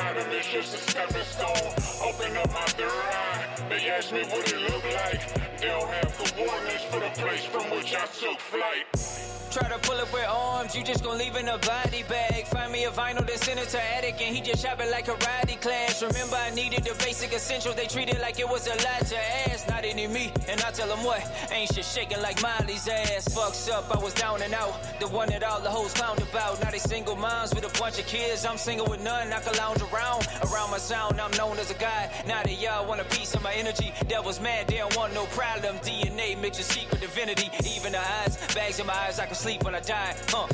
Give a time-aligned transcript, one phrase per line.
[0.00, 1.68] bottom is just a stepping stone.
[2.08, 3.68] Open up my third eye.
[3.68, 5.20] They ask me what it look like.
[5.60, 9.39] They don't have the coordinates for the place from which I took flight.
[9.50, 12.46] Try to pull up with arms, you just gon' leave in a body bag.
[12.46, 15.60] Find me a vinyl that's it to attic, and he just chop it like karate
[15.60, 16.00] class.
[16.00, 19.18] Remember, I needed the basic essentials, they treated like it was a lot to
[19.50, 19.68] ask.
[19.68, 23.26] Not any me, and I tell them what, ain't shit shaking like Miley's ass.
[23.26, 26.62] Fucks up, I was down and out, the one that all the hoes clowned about.
[26.62, 29.56] Now they single moms with a bunch of kids, I'm single with none, I can
[29.56, 30.28] lounge around.
[30.46, 32.08] Around my sound, I'm known as a guy.
[32.24, 35.24] Now that y'all want a piece of my energy, devil's mad, they don't want no
[35.26, 35.76] problem.
[35.78, 39.74] DNA mixes secret divinity, even the eyes, bags in my eyes, I can sleep when
[39.74, 40.14] I die.
[40.28, 40.46] Huh.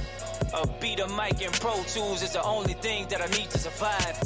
[0.55, 3.59] A beat a mic and Pro Tools is the only thing that I need to
[3.59, 4.17] survive.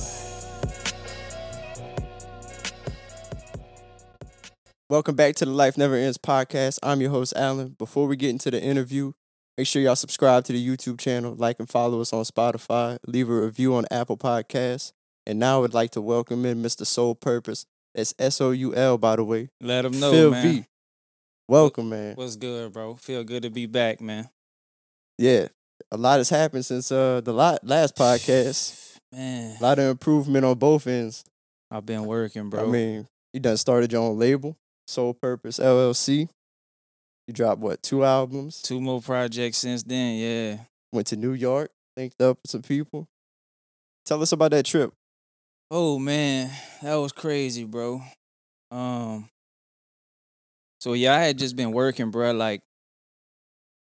[4.91, 6.79] Welcome back to the Life Never Ends podcast.
[6.83, 7.75] I'm your host, Allen.
[7.79, 9.13] Before we get into the interview,
[9.57, 13.31] make sure y'all subscribe to the YouTube channel, like and follow us on Spotify, leave
[13.31, 14.93] a review on Apple Podcasts.
[15.27, 16.85] And now I'd like to welcome in Mr.
[16.85, 17.65] Soul Purpose.
[17.95, 19.49] That's S O U L, by the way.
[19.63, 20.43] Let them know, Phil man.
[20.43, 20.65] V.
[21.49, 22.15] Welcome, man.
[22.15, 22.97] What's good, bro?
[22.97, 24.29] Feel good to be back, man.
[25.21, 25.49] Yeah,
[25.91, 28.97] a lot has happened since uh the la- last podcast.
[29.13, 31.25] Man, A lot of improvement on both ends.
[31.71, 32.65] I've been working, bro.
[32.65, 36.29] I mean, you done started your own label, Soul Purpose LLC.
[37.29, 38.63] You dropped what two albums?
[38.63, 40.17] two more projects since then.
[40.17, 40.65] Yeah.
[40.91, 43.07] Went to New York, linked up with some people.
[44.07, 44.95] Tell us about that trip.
[45.71, 48.01] Oh man, that was crazy, bro.
[48.71, 49.29] Um.
[50.81, 52.33] So yeah, I had just been working, bro.
[52.33, 52.63] Like,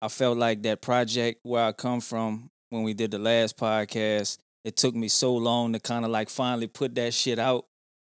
[0.02, 4.38] I felt like that project where I come from when we did the last podcast.
[4.64, 7.66] It took me so long to kind of like finally put that shit out,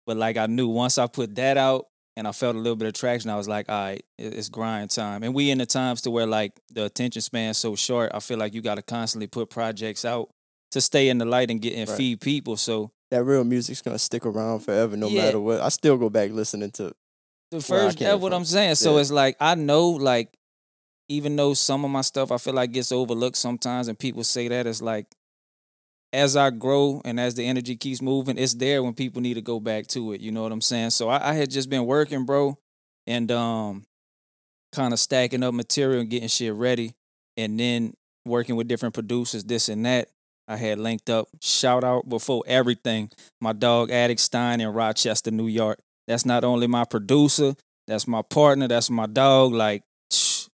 [0.05, 2.87] but like I knew once I put that out and I felt a little bit
[2.87, 5.23] of traction, I was like, all right, it's grind time.
[5.23, 8.11] And we in the times to where like the attention span's so short.
[8.13, 10.29] I feel like you got to constantly put projects out
[10.71, 11.97] to stay in the light and get and Right.
[11.97, 12.55] feed people.
[12.55, 15.23] So That real music's gonna stick around forever, no Yeah.
[15.25, 15.59] matter what.
[15.61, 16.93] I still go back listening to.
[17.51, 18.39] the first that's what from.
[18.41, 18.75] I'm saying.
[18.75, 19.01] So Yeah.
[19.01, 20.33] it's like I know like
[21.13, 24.47] even though some of my stuff I feel like gets overlooked sometimes and people say
[24.47, 25.05] that it's like
[26.11, 29.41] as I grow and as the energy keeps moving, it's there when people need to
[29.41, 30.21] go back to it.
[30.21, 30.91] You know what I'm saying?
[30.91, 32.57] So I, I had just been working, bro,
[33.07, 33.83] and um
[34.73, 36.93] kind of stacking up material and getting shit ready.
[37.37, 37.93] And then
[38.25, 40.07] working with different producers, this and that.
[40.47, 41.27] I had linked up.
[41.41, 43.09] Shout out before everything.
[43.39, 45.79] My dog Attic Stein in Rochester, New York.
[46.07, 47.55] That's not only my producer,
[47.87, 49.53] that's my partner, that's my dog.
[49.53, 49.83] Like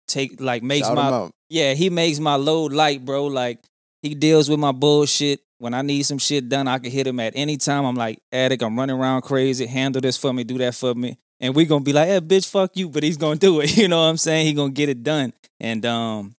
[0.09, 3.25] take like makes Shout my yeah, he makes my load light, bro.
[3.25, 3.59] Like
[4.02, 5.42] he deals with my bullshit.
[5.58, 7.86] When I need some shit done, I can hit him at any time.
[7.86, 9.66] I'm like, Attic, I'm running around crazy.
[9.66, 11.18] Handle this for me, do that for me.
[11.42, 13.75] And we gonna be like, hey, bitch, fuck you, but he's gonna do it.
[13.78, 14.46] You know what I'm saying?
[14.46, 15.34] He gonna get it done.
[15.59, 16.36] And um,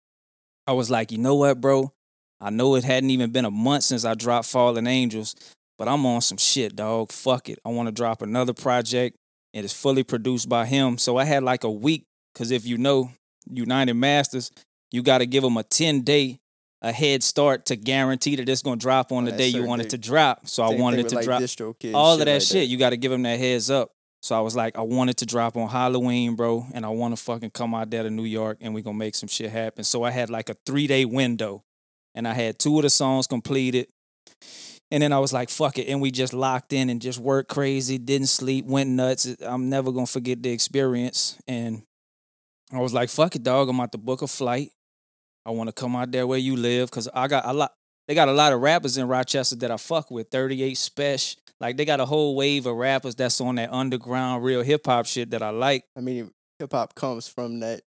[0.66, 1.92] I was like, you know what, bro?
[2.40, 5.34] I know it hadn't even been a month since I dropped Fallen Angels,
[5.76, 7.12] but I'm on some shit, dog.
[7.12, 7.58] Fuck it.
[7.64, 9.16] I want to drop another project.
[9.52, 10.96] And It is fully produced by him.
[10.96, 13.10] So I had like a week, because if you know
[13.48, 14.50] United Masters,
[14.90, 16.40] you got to give them a 10 day
[16.82, 19.90] a head start to guarantee that it's gonna drop on the day you want it
[19.90, 20.46] to drop.
[20.48, 21.42] So I wanted it to like, drop
[21.94, 22.68] all of that like shit.
[22.68, 23.90] You got to give them that heads up.
[24.22, 27.22] So I was like, I wanted to drop on Halloween, bro, and I want to
[27.22, 29.84] fucking come out there to New York and we gonna make some shit happen.
[29.84, 31.64] So I had like a three day window,
[32.14, 33.88] and I had two of the songs completed.
[34.92, 35.86] And then I was like, fuck it.
[35.86, 39.36] And we just locked in and just worked crazy, didn't sleep, went nuts.
[39.40, 41.38] I'm never gonna forget the experience.
[41.46, 41.82] And
[42.72, 43.68] I was like, fuck it, dog.
[43.68, 44.70] I'm about to book a flight.
[45.44, 47.72] I want to come out there where you live because I got a lot.
[48.06, 50.30] They got a lot of rappers in Rochester that I fuck with.
[50.30, 51.40] 38 Special.
[51.60, 55.06] Like they got a whole wave of rappers that's on that underground real hip hop
[55.06, 55.84] shit that I like.
[55.96, 57.82] I mean, hip hop comes from that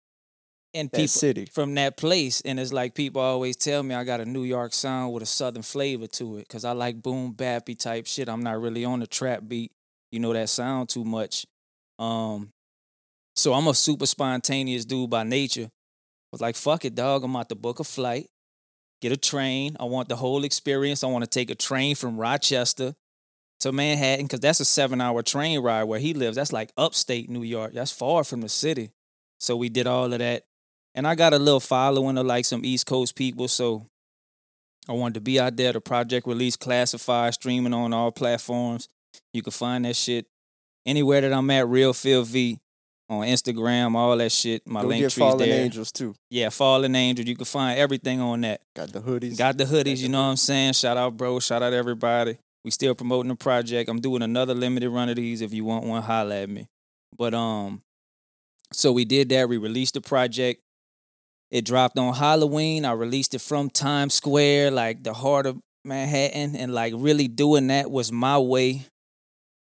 [0.73, 1.45] And that people city.
[1.51, 2.41] from that place.
[2.41, 5.25] And it's like people always tell me I got a New York sound with a
[5.25, 6.49] southern flavor to it.
[6.49, 8.27] Cause I like boom bappy type shit.
[8.29, 9.71] I'm not really on the trap beat,
[10.11, 11.45] you know, that sound too much.
[11.97, 12.51] Um
[13.35, 15.65] so I'm a super spontaneous dude by nature.
[15.65, 17.23] I was like, fuck it, dog.
[17.23, 18.27] I'm about to book a flight,
[19.01, 19.75] get a train.
[19.79, 21.03] I want the whole experience.
[21.03, 22.93] I want to take a train from Rochester
[23.61, 26.35] to Manhattan, because that's a seven hour train ride where he lives.
[26.35, 27.73] That's like upstate New York.
[27.73, 28.91] That's far from the city.
[29.39, 30.43] So we did all of that.
[30.95, 33.47] And I got a little following of like some East Coast people.
[33.47, 33.85] So
[34.89, 35.73] I wanted to be out there.
[35.73, 38.89] The project release classified, streaming on all platforms.
[39.31, 40.25] You can find that shit
[40.85, 42.59] anywhere that I'm at, Real Phil V
[43.11, 44.65] on Instagram, all that shit.
[44.65, 45.63] My Go link get tree's Fallen there.
[45.63, 46.15] Angels too.
[46.29, 47.27] Yeah, Fallen Angels.
[47.27, 48.61] You can find everything on that.
[48.73, 49.37] Got the hoodies.
[49.37, 50.73] Got the hoodies, you know what I'm saying?
[50.73, 51.39] Shout out, bro.
[51.39, 52.37] Shout out everybody.
[52.63, 53.89] We still promoting the project.
[53.89, 55.41] I'm doing another limited run of these.
[55.41, 56.67] If you want one, holla at me.
[57.17, 57.81] But um,
[58.71, 59.49] so we did that.
[59.49, 60.61] We released the project.
[61.49, 62.85] It dropped on Halloween.
[62.85, 67.67] I released it from Times Square, like the heart of Manhattan and like really doing
[67.67, 68.85] that was my way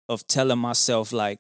[0.08, 1.38] of telling myself like,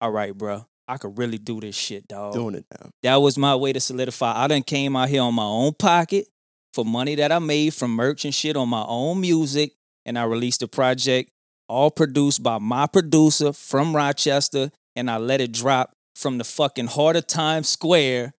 [0.00, 2.34] all right, bro, I could really do this shit, dog.
[2.34, 2.90] Doing it now.
[3.02, 4.44] That was my way to solidify.
[4.44, 6.26] I done came out here on my own pocket
[6.74, 9.72] for money that I made from merch and shit on my own music,
[10.04, 11.30] and I released a project
[11.68, 16.88] all produced by my producer from Rochester, and I let it drop from the fucking
[16.88, 18.34] heart of Times Square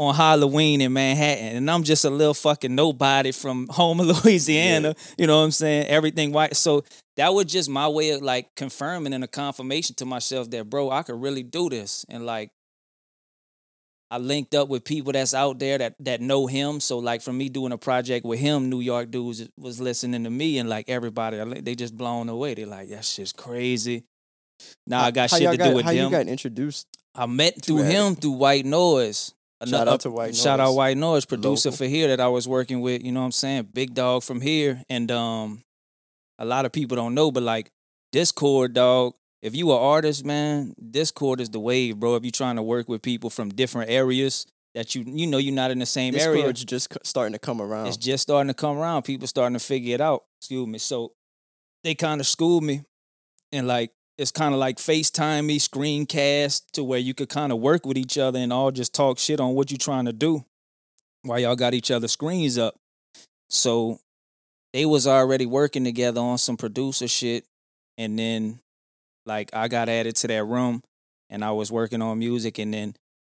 [0.00, 1.56] on Halloween in Manhattan.
[1.56, 4.94] And I'm just a little fucking nobody from home in Louisiana.
[5.18, 5.88] You know what I'm saying?
[5.88, 6.56] Everything white.
[6.56, 6.84] So
[7.18, 10.90] that was just my way of like confirming and a confirmation to myself that, bro,
[10.90, 12.06] I could really do this.
[12.08, 12.50] And like,
[14.10, 16.80] I linked up with people that's out there that that know him.
[16.80, 20.30] So like for me doing a project with him, New York dudes was listening to
[20.30, 22.54] me and like everybody, they just blown away.
[22.54, 24.04] They're like, that shit's crazy.
[24.86, 26.04] Now I got shit to got, do with how them.
[26.06, 26.88] you got introduced?
[27.14, 29.34] I met through him through White Noise.
[29.66, 30.76] Shout out to White Shout out Noise.
[30.76, 31.76] White Noise, producer Local.
[31.78, 33.68] for here that I was working with, you know what I'm saying?
[33.72, 34.82] Big dog from here.
[34.88, 35.62] And um
[36.38, 37.70] a lot of people don't know, but like
[38.12, 42.16] Discord, dog, if you are artist, man, Discord is the wave, bro.
[42.16, 45.54] If you're trying to work with people from different areas that you you know you're
[45.54, 46.36] not in the same area.
[46.36, 47.88] Discord's just starting to come around.
[47.88, 49.02] It's just starting to come around.
[49.02, 50.24] People starting to figure it out.
[50.40, 50.78] Excuse me.
[50.78, 51.12] So
[51.84, 52.82] they kind of schooled me,
[53.52, 57.58] and like it's kind of like FaceTime me, screencast to where you could kind of
[57.58, 60.44] work with each other and all just talk shit on what you're trying to do,
[61.22, 62.76] while y'all got each other's screens up.
[63.48, 63.98] So
[64.74, 67.46] they was already working together on some producer shit,
[67.96, 68.60] and then
[69.24, 70.82] like I got added to that room,
[71.30, 72.94] and I was working on music, and then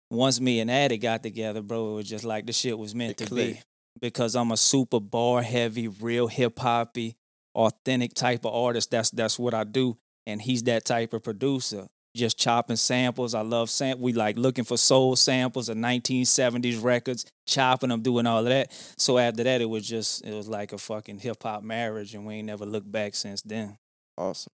[0.10, 3.18] once me and Addy got together, bro, it was just like the shit was meant
[3.18, 3.60] to be.
[4.00, 7.18] Because I'm a super bar heavy, real hip hoppy,
[7.54, 8.90] authentic type of artist.
[8.90, 9.98] That's that's what I do.
[10.28, 11.88] And he's that type of producer.
[12.16, 13.34] Just chopping samples.
[13.34, 14.00] I love sam.
[14.02, 18.72] We like looking for soul samples of 1970s records, chopping them, doing all of that.
[18.98, 22.26] So after that, it was just it was like a fucking hip hop marriage, and
[22.26, 23.78] we ain't never looked back since then.
[24.18, 24.52] awesome.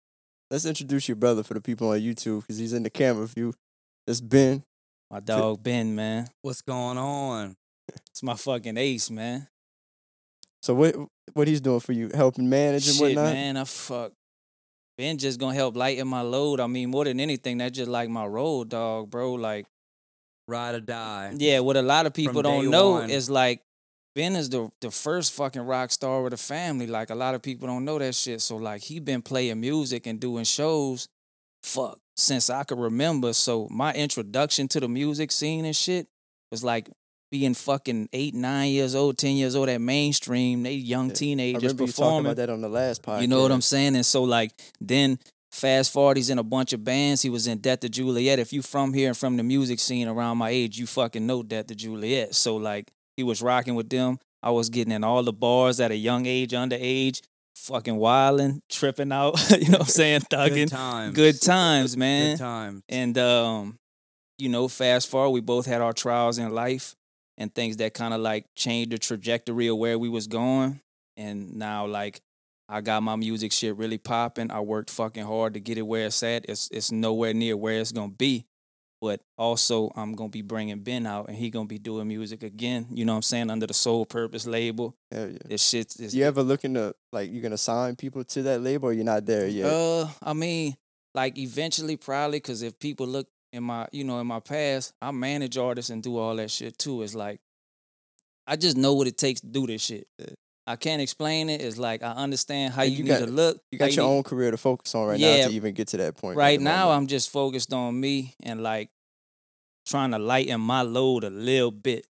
[0.51, 3.53] Let's introduce your brother for the people on YouTube because he's in the camera view.
[4.05, 4.63] It's Ben.
[5.09, 7.55] My dog Ben, man, What's going on?
[8.09, 9.47] it's my fucking ace, man.
[10.61, 10.95] So what
[11.33, 12.11] what he's doing for you?
[12.13, 13.33] Helping manage and Shit, whatnot.
[13.33, 14.11] man, I fuck.
[14.97, 16.59] Ben just gonna help lighten my load.
[16.59, 19.33] I mean, more than anything, that's just like my road dog, bro.
[19.33, 19.65] Like,
[20.47, 21.33] Ride or die.
[21.37, 23.09] yeah, what a lot of people don't know one.
[23.09, 23.61] is like
[24.13, 26.85] Ben is the the first fucking rock star with a family.
[26.87, 28.41] Like a lot of people don't know that shit.
[28.41, 31.07] So like he been playing music and doing shows,
[31.63, 33.33] fuck, since I could remember.
[33.33, 36.07] So my introduction to the music scene and shit
[36.51, 36.89] was like
[37.39, 40.63] being fucking eight, nine years old, ten years old at mainstream.
[40.63, 42.25] They young I teenagers remember you talking performing.
[42.31, 43.21] about that on the last podcast.
[43.21, 43.95] You know what I'm saying?
[43.95, 45.19] And so like then
[45.51, 47.21] fast forward, he's in a bunch of bands.
[47.21, 48.39] He was in Death to Juliet.
[48.39, 51.43] If you from here and from the music scene around my age, you fucking know
[51.43, 52.35] Death to Juliet.
[52.35, 54.17] So like he was rocking with them.
[54.41, 57.21] I was getting in all the bars at a young age, underage,
[57.55, 59.33] fucking wilding, tripping out.
[59.59, 60.21] you know what I'm saying?
[60.21, 60.49] Thugging.
[60.53, 60.71] Good Thugging.
[60.71, 61.15] times.
[61.15, 62.37] Good times, man.
[62.37, 62.83] Good times.
[62.87, 63.77] And um,
[64.37, 66.95] you know, fast forward, we both had our trials in life
[67.37, 70.81] and things that kind of like changed the trajectory of where we was going.
[71.17, 72.21] And now, like,
[72.67, 74.51] I got my music shit really popping.
[74.51, 76.45] I worked fucking hard to get it where it's at.
[76.49, 78.45] It's it's nowhere near where it's gonna be.
[79.01, 82.87] But also, I'm gonna be bringing Ben out, and he gonna be doing music again.
[82.91, 83.49] You know what I'm saying?
[83.49, 84.95] Under the Soul Purpose label.
[85.11, 85.37] Hell yeah.
[85.45, 88.89] This shit is You ever looking to like you gonna sign people to that label
[88.89, 89.71] or you're not there yet?
[89.71, 90.75] Uh, I mean,
[91.13, 95.11] like eventually, probably, because if people look in my, you know, in my past, I
[95.11, 97.01] manage artists and do all that shit too.
[97.03, 97.39] It's like,
[98.47, 100.07] I just know what it takes to do this shit.
[100.67, 101.61] I can't explain it.
[101.61, 103.59] It's like I understand how you, you need got- to look.
[103.71, 105.41] you got your need- own career to focus on right Yeah.
[105.43, 106.37] now to even get to that point.
[106.37, 106.97] Right now, moment.
[107.03, 108.89] I'm just focused on me and like
[109.87, 112.05] trying to lighten my load a little bit.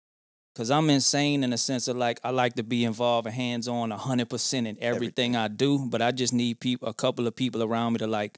[0.55, 3.67] Cause I'm insane in the sense of like I like to be involved and hands
[3.67, 7.35] on hundred percent in everything, I do, but I just need people, a couple of
[7.35, 8.37] people around me to like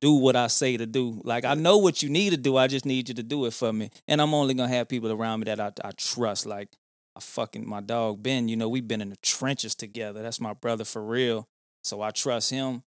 [0.00, 1.20] do what I say to do.
[1.24, 3.52] Like I know what you need to do, I just need you to do it
[3.52, 6.46] for me, and I'm only gonna have people around me that I, I trust.
[6.46, 6.68] Like
[7.16, 10.22] I fucking my dog Ben, you know we've been in the trenches together.
[10.22, 11.48] That's my brother for real,
[11.82, 12.82] so I trust him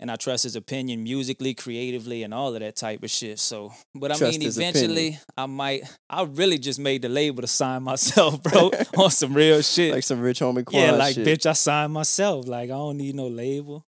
[0.00, 3.38] and I trust his opinion musically, creatively, and all of that type of shit.
[3.38, 5.84] So, but I Trust mean, eventually, I might.
[6.10, 9.92] I really just made the label to sign myself, bro, on some real shit.
[9.94, 11.26] like some rich homie Quan yeah, like shit.
[11.26, 12.46] bitch, I signed myself.
[12.48, 13.86] Like I don't need no label.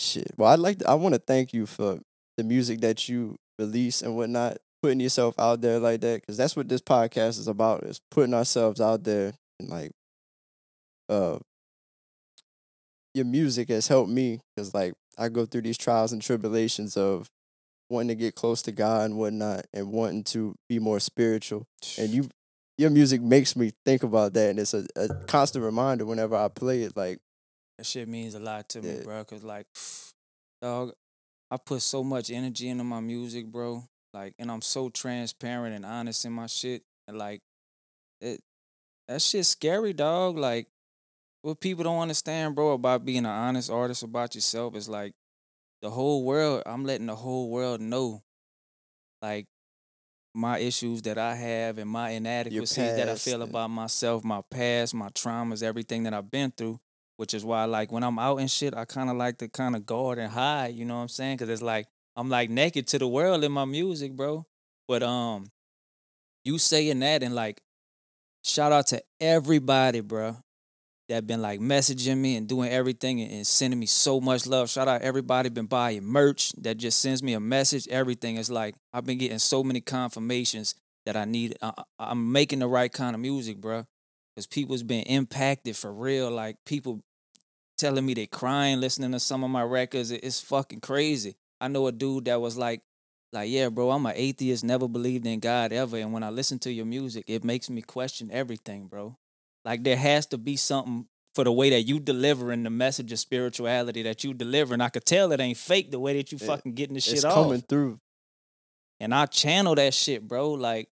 [0.00, 0.32] Shit.
[0.38, 2.00] Well, I'd like to, I want to thank you for
[2.38, 6.56] the music that you release and whatnot, putting yourself out there like that, because that's
[6.56, 9.90] what this podcast is about: is putting ourselves out there and like,
[11.10, 11.38] uh,
[13.12, 17.28] your music has helped me because like I go through these trials and tribulations of
[17.90, 21.66] wanting to get close to God and whatnot, and wanting to be more spiritual,
[21.98, 22.28] and you.
[22.78, 26.48] Your music makes me think about that, and it's a, a constant reminder whenever I
[26.48, 26.96] play it.
[26.96, 27.18] Like,
[27.80, 29.24] That shit means a lot to me, bro.
[29.24, 29.66] Cause like,
[30.60, 30.92] dog,
[31.50, 33.84] I put so much energy into my music, bro.
[34.12, 36.82] Like, and I'm so transparent and honest in my shit.
[37.08, 37.40] And like,
[38.20, 38.42] it
[39.08, 40.36] that shit's scary, dog.
[40.36, 40.66] Like,
[41.40, 45.14] what people don't understand, bro, about being an honest artist about yourself is like,
[45.80, 46.62] the whole world.
[46.66, 48.20] I'm letting the whole world know,
[49.22, 49.46] like,
[50.34, 54.92] my issues that I have and my inadequacies that I feel about myself, my past,
[54.92, 56.78] my traumas, everything that I've been through
[57.20, 59.76] which is why like when I'm out and shit, I kind of like to kind
[59.76, 60.74] of guard and hide.
[60.74, 61.36] You know what I'm saying?
[61.36, 61.86] Because it's like
[62.16, 64.46] I'm like naked to the world in my music, bro.
[64.88, 65.50] But um,
[66.46, 67.60] you saying that and like,
[68.42, 70.38] shout out to everybody, bro,
[71.10, 74.70] that been like messaging me and doing everything and, and sending me so much love.
[74.70, 77.86] Shout out everybody been buying merch that just sends me a message.
[77.88, 80.74] Everything is like I've been getting so many confirmations
[81.04, 81.58] that I need.
[81.60, 83.84] I, I- I'm making the right kind of music, bro.
[84.34, 86.30] Because people's been impacted for real.
[86.30, 87.02] Like people
[87.80, 90.10] telling me they crying listening to some of my records.
[90.10, 91.36] It's fucking crazy.
[91.60, 92.82] I know a dude that was like,
[93.32, 95.96] like, yeah, bro, I'm an atheist, never believed in God ever.
[95.96, 99.16] And when I listen to your music, it makes me question everything, bro.
[99.64, 103.18] Like there has to be something for the way that you delivering the message of
[103.18, 104.74] spirituality that you deliver.
[104.74, 106.46] And I could tell it ain't fake the way that you Yeah.
[106.48, 107.16] fucking getting the shit off.
[107.18, 108.00] It's off coming through.
[108.98, 110.50] and I channel that shit, bro.
[110.52, 110.88] Like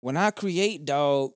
[0.00, 1.30] when I create, dog,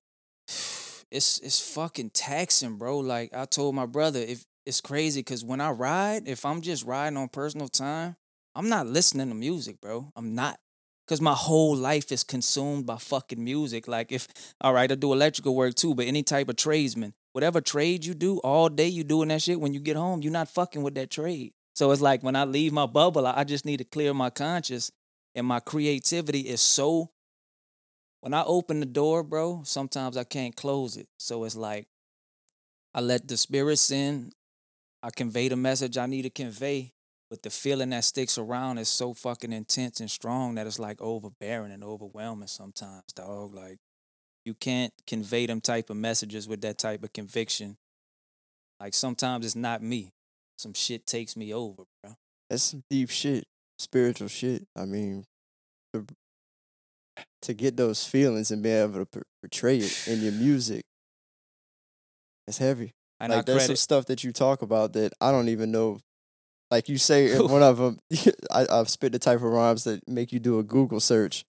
[1.10, 2.98] it's it's fucking taxing, bro.
[2.98, 6.84] Like I told my brother, if it's crazy because when I ride, if I'm just
[6.84, 8.16] riding on personal time,
[8.54, 10.12] I'm not listening to music, bro.
[10.16, 10.58] I'm not.
[11.06, 13.88] Cause my whole life is consumed by fucking music.
[13.88, 14.28] Like if
[14.60, 18.12] all right, I do electrical work too, but any type of tradesman, whatever trade you
[18.12, 19.58] do, all day you doing that shit.
[19.58, 21.52] When you get home, you're not fucking with that trade.
[21.74, 24.28] So it's like when I leave my bubble, I I just need to clear my
[24.28, 24.90] conscience
[25.34, 27.10] and my creativity is so
[28.20, 31.08] when I open the door, bro, sometimes I can't close it.
[31.18, 31.86] So it's like
[32.94, 34.32] I let the spirits in,
[35.02, 36.92] I convey the message I need to convey,
[37.30, 41.00] but the feeling that sticks around is so fucking intense and strong that it's like
[41.00, 43.54] overbearing and overwhelming sometimes, dog.
[43.54, 43.78] Like
[44.44, 47.76] you can't convey them type of messages with that type of conviction.
[48.80, 50.12] Like sometimes it's not me.
[50.56, 52.14] Some shit takes me over, bro.
[52.50, 53.44] That's some deep shit,
[53.78, 54.66] spiritual shit.
[54.74, 55.24] I mean,
[55.92, 56.04] to,
[57.42, 60.82] to get those feelings and be able to portray it in your music,
[62.46, 62.92] it's heavy.
[63.20, 65.98] And like I there's some stuff that you talk about that I don't even know.
[66.70, 67.98] Like you say in one of them,
[68.50, 71.44] I, I've spit the type of rhymes that make you do a Google search.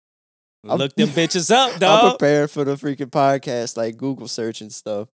[0.69, 1.89] I'm- look them bitches up, though.
[1.93, 2.19] I'm dog.
[2.19, 5.09] prepared for the freaking podcast, like Google search and stuff.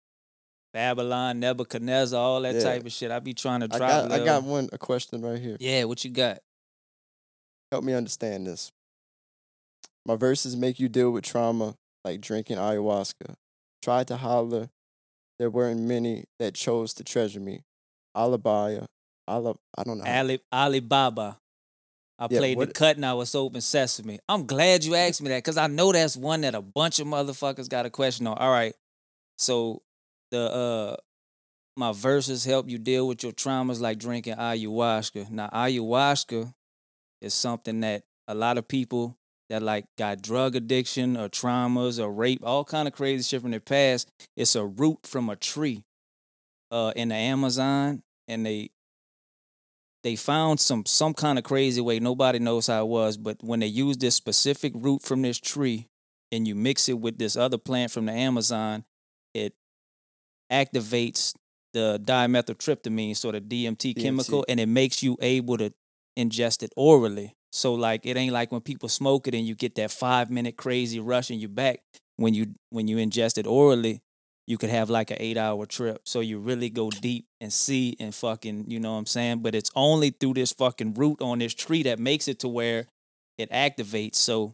[0.73, 2.61] Babylon, Nebuchadnezzar, all that Yeah.
[2.63, 3.11] type of shit.
[3.11, 3.89] I be trying to I drop.
[4.09, 5.57] got, I got one a question right here.
[5.59, 6.39] Yeah, what you got?
[7.71, 8.71] Help me understand this.
[10.05, 13.35] My verses make you deal with trauma like drinking ayahuasca.
[13.81, 14.69] Tried to holler.
[15.39, 17.61] There weren't many that chose to treasure me.
[18.15, 18.85] Alibaya.
[19.29, 20.03] Alib, I don't know.
[20.05, 21.37] Ali Alibaba.
[22.19, 24.19] I Yeah, played the what- cut now it's open sesame.
[24.29, 27.07] I'm glad you asked me that because I know that's one that a bunch of
[27.07, 28.37] motherfuckers got a question on.
[28.37, 28.75] All right.
[29.37, 29.81] So
[30.29, 30.95] the uh
[31.77, 35.29] my verses help you deal with your traumas like drinking ayahuasca.
[35.31, 36.53] Now ayahuasca
[37.21, 39.17] is something that a lot of people
[39.51, 43.51] that like got drug addiction or traumas or rape, all kind of crazy shit from
[43.51, 44.09] their past.
[44.35, 45.83] It's a root from a tree
[46.71, 48.71] uh in the Amazon and they
[50.03, 53.59] they found some some kind of crazy way nobody knows how it was but when
[53.59, 55.87] they use this specific root from this tree
[56.31, 58.83] and you mix it with this other plant from the amazon
[59.33, 59.53] it
[60.51, 61.35] activates
[61.73, 65.71] the dimethyltryptamine so the dmt, chemical and it makes you able to
[66.17, 69.75] ingest it orally so like it ain't like when people smoke it and you get
[69.75, 71.81] that five minute crazy rush in your back
[72.17, 74.01] when you when you ingest it orally
[74.47, 76.01] you could have like an eight hour trip.
[76.05, 79.39] So you really go deep and see and fucking, you know what I'm saying?
[79.39, 82.87] But it's only through this fucking root on this tree that makes it to where
[83.37, 84.15] it activates.
[84.15, 84.53] So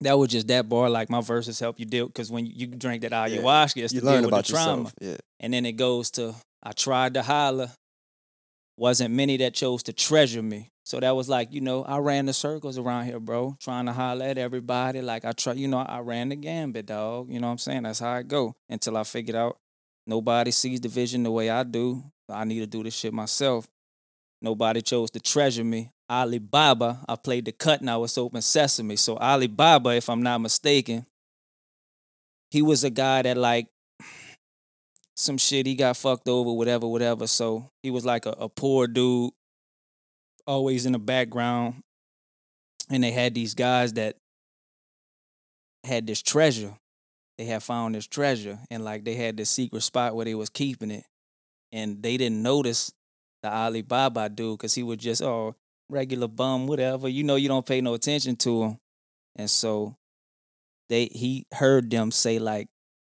[0.00, 0.88] that was just that bar.
[0.88, 4.00] Like my verses help you deal because when you, you drink that ayahuasca, it's you
[4.00, 4.82] to learn deal with about the trauma.
[4.82, 4.94] yourself.
[5.00, 5.16] Yeah.
[5.40, 7.70] And then it goes to I tried to holler.
[8.78, 10.70] Wasn't many that chose to treasure me.
[10.84, 13.92] So that was like, you know, I ran the circles around here, bro, trying to
[13.92, 15.02] holler at everybody.
[15.02, 17.28] Like I try, you know, I ran the gambit, dog.
[17.28, 17.82] You know what I'm saying?
[17.82, 19.58] That's how I go until I figured out
[20.06, 22.04] nobody sees the vision the way I do.
[22.30, 23.66] I need to do this shit myself.
[24.40, 25.90] Nobody chose to treasure me.
[26.08, 28.94] Alibaba, I played the cut and now it's open sesame.
[28.94, 31.04] So Alibaba, if I'm not mistaken,
[32.48, 33.66] he was a guy that like
[35.18, 37.26] some shit he got fucked over, whatever, whatever.
[37.26, 39.32] So he was like a, a poor dude,
[40.46, 41.82] always in the background.
[42.90, 44.16] And they had these guys that
[45.84, 46.74] had this treasure.
[47.38, 50.50] They had found this treasure and like they had this secret spot where they was
[50.50, 51.04] keeping it.
[51.72, 52.92] and they didn't notice
[53.42, 55.54] the Alibaba dude because he was just oh
[55.90, 57.08] regular bum, whatever.
[57.08, 58.78] You know, you don't pay no attention to him,
[59.36, 59.96] and so
[60.88, 62.68] they he heard them say like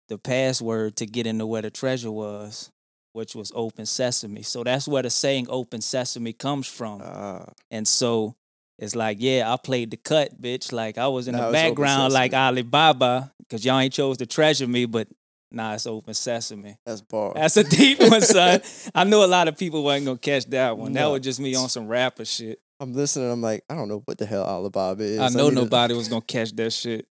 [0.09, 2.71] the password to get into where the treasure was,
[3.13, 4.43] which was open sesame.
[4.43, 7.01] So that's where the saying open sesame comes from.
[7.03, 8.37] Ah, And so
[8.79, 10.73] it's like, yeah, I played the cut, bitch.
[10.73, 12.33] Like I was in the background like.
[12.35, 15.09] Alibaba, because y'all ain't chose to treasure me, but
[15.51, 16.77] nah, it's open sesame.
[16.85, 17.33] that's bar.
[17.35, 18.61] That's a deep one, son.
[18.95, 20.93] I knew a lot of people wasn't gonna catch that one.
[20.93, 22.61] That was just me on some rapper shit.
[22.79, 23.31] I'm listening.
[23.31, 25.19] I'm like, I don't know what the hell Alibaba is.
[25.19, 27.07] I know to- nobody was gonna catch that shit.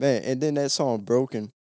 [0.00, 1.52] Man, and then that song "Broken"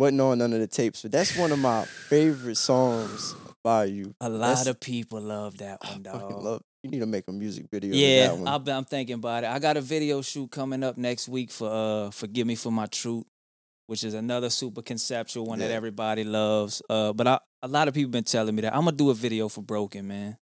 [0.00, 4.14] wasn't on none of the tapes, but that's one of my favorite songs by you.
[4.20, 6.42] A lot That's- of people love that one, dog.
[6.42, 6.62] love.
[6.82, 7.94] You need to make a music video.
[7.94, 8.48] Yeah, that one.
[8.48, 9.50] I've been, I'm thinking about it.
[9.50, 12.86] I got a video shoot coming up next week for uh "Forgive Me for My
[12.86, 13.26] Truth,"
[13.86, 16.80] which is another super conceptual one that everybody loves.
[16.88, 19.14] Uh, but I, a lot of people been telling me that I'm gonna do a
[19.14, 20.38] video for "Broken," man.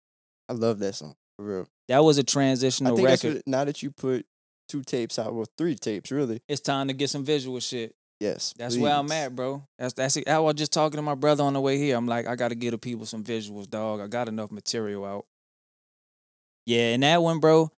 [0.50, 1.68] I love that song for real.
[1.88, 3.34] That was a transitional think record.
[3.36, 4.26] what, now that you put
[4.68, 6.42] two tapes out, well, three tapes really.
[6.48, 7.94] it's time to get some visual shit.
[8.24, 9.68] Yes, That's where I'm at, bro.
[9.78, 10.30] That's that's it.
[10.30, 11.98] I was just talking to my brother on the way here.
[11.98, 14.00] I'm like, I gotta give the people some visuals, dog.
[14.00, 15.26] I got enough material out.
[16.66, 17.70] Yeah, and that one, bro.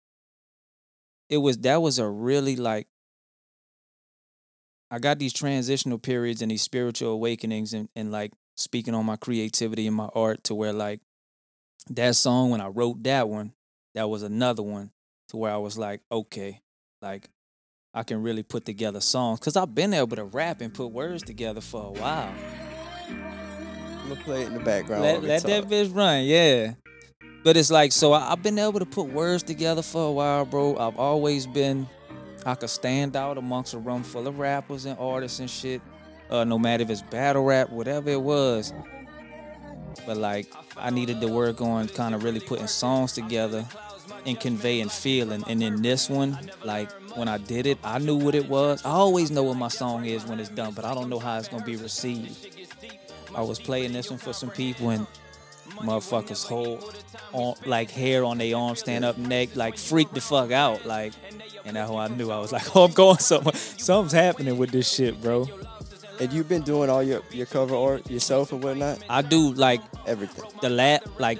[1.28, 2.86] It was that was a really like.
[4.88, 9.16] I got these transitional periods and these spiritual awakenings and, and like speaking on my
[9.16, 11.00] creativity and my art to where like
[11.90, 13.52] that song when I wrote that one,
[13.96, 14.92] that was another one
[15.30, 16.60] to where I was like, okay,
[17.02, 17.28] like
[17.96, 21.22] I can really put together songs because I've been able to rap and put words
[21.22, 22.34] together for a while.
[23.08, 25.02] I'm gonna play it in the background.
[25.02, 26.74] Let, let that bitch run, yeah.
[27.42, 30.44] But it's like, so I, I've been able to put words together for a while,
[30.44, 30.76] bro.
[30.76, 31.88] I've always been,
[32.44, 35.80] I could stand out amongst a room full of rappers and artists and shit.
[36.28, 38.74] Uh, no matter if it's battle rap, whatever it was.
[40.04, 43.64] But like, I needed to work on kind of really putting songs together
[44.26, 45.44] and convey conveying feeling.
[45.48, 48.84] And in this one, like when I did it, I knew what it was.
[48.84, 51.38] I always know what my song is when it's done, but I don't know how
[51.38, 52.36] it's gonna be received.
[53.34, 55.06] I was playing this one for some people and
[55.76, 56.80] motherfuckers whole
[57.32, 60.84] on like hair on their arm, stand up neck, like freak the fuck out.
[60.84, 61.12] Like
[61.64, 63.54] and that's how I knew I was like, oh I'm going somewhere.
[63.54, 65.48] Something's happening with this shit, bro.
[66.18, 69.04] And you've been doing all your, your cover art yourself and whatnot.
[69.08, 70.50] I do like Everything.
[70.62, 71.38] the lap like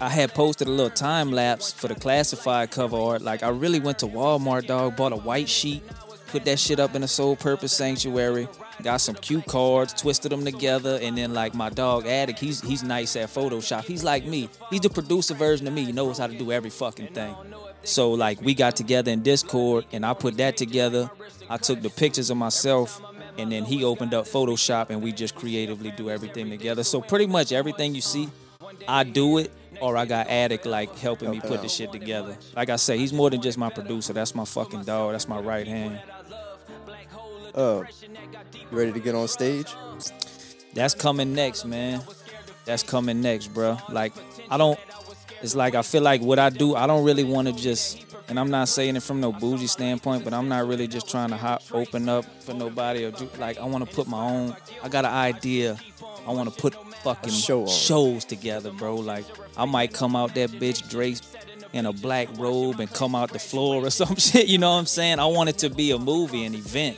[0.00, 3.22] I had posted a little time lapse for the classified cover art.
[3.22, 5.82] Like I really went to Walmart, dog, bought a white sheet,
[6.26, 8.46] put that shit up in a Soul Purpose Sanctuary,
[8.82, 12.82] got some cue cards, twisted them together, and then like my dog Attic, he's he's
[12.82, 13.84] nice at Photoshop.
[13.84, 14.50] He's like me.
[14.68, 15.84] He's the producer version of me.
[15.84, 17.34] He knows how to do every fucking thing.
[17.82, 21.10] So like we got together in Discord and I put that together.
[21.48, 23.00] I took the pictures of myself
[23.38, 26.84] and then he opened up Photoshop and we just creatively do everything together.
[26.84, 28.28] So pretty much everything you see,
[28.88, 32.36] I do it or I got Attic like helping me put the shit together.
[32.54, 34.12] Like I say, he's more than just my producer.
[34.12, 35.12] That's my fucking dog.
[35.12, 36.00] That's my right hand.
[37.54, 37.84] Uh,
[38.70, 39.72] you ready to get on stage?
[40.74, 42.02] That's coming next, man.
[42.66, 43.78] That's coming next, bro.
[43.88, 44.12] Like
[44.50, 44.78] I don't.
[45.42, 46.74] It's like I feel like what I do.
[46.74, 48.04] I don't really want to just.
[48.28, 51.30] And I'm not saying it from no bougie standpoint, but I'm not really just trying
[51.30, 54.56] to hop, open up for nobody or do like I want to put my own.
[54.82, 55.78] I got an idea.
[56.26, 58.96] I want to put fucking show shows together, bro.
[58.96, 59.24] Like
[59.56, 61.24] I might come out that bitch draped
[61.72, 64.48] in a black robe and come out the floor or some shit.
[64.48, 65.20] You know what I'm saying?
[65.20, 66.96] I want it to be a movie, an event.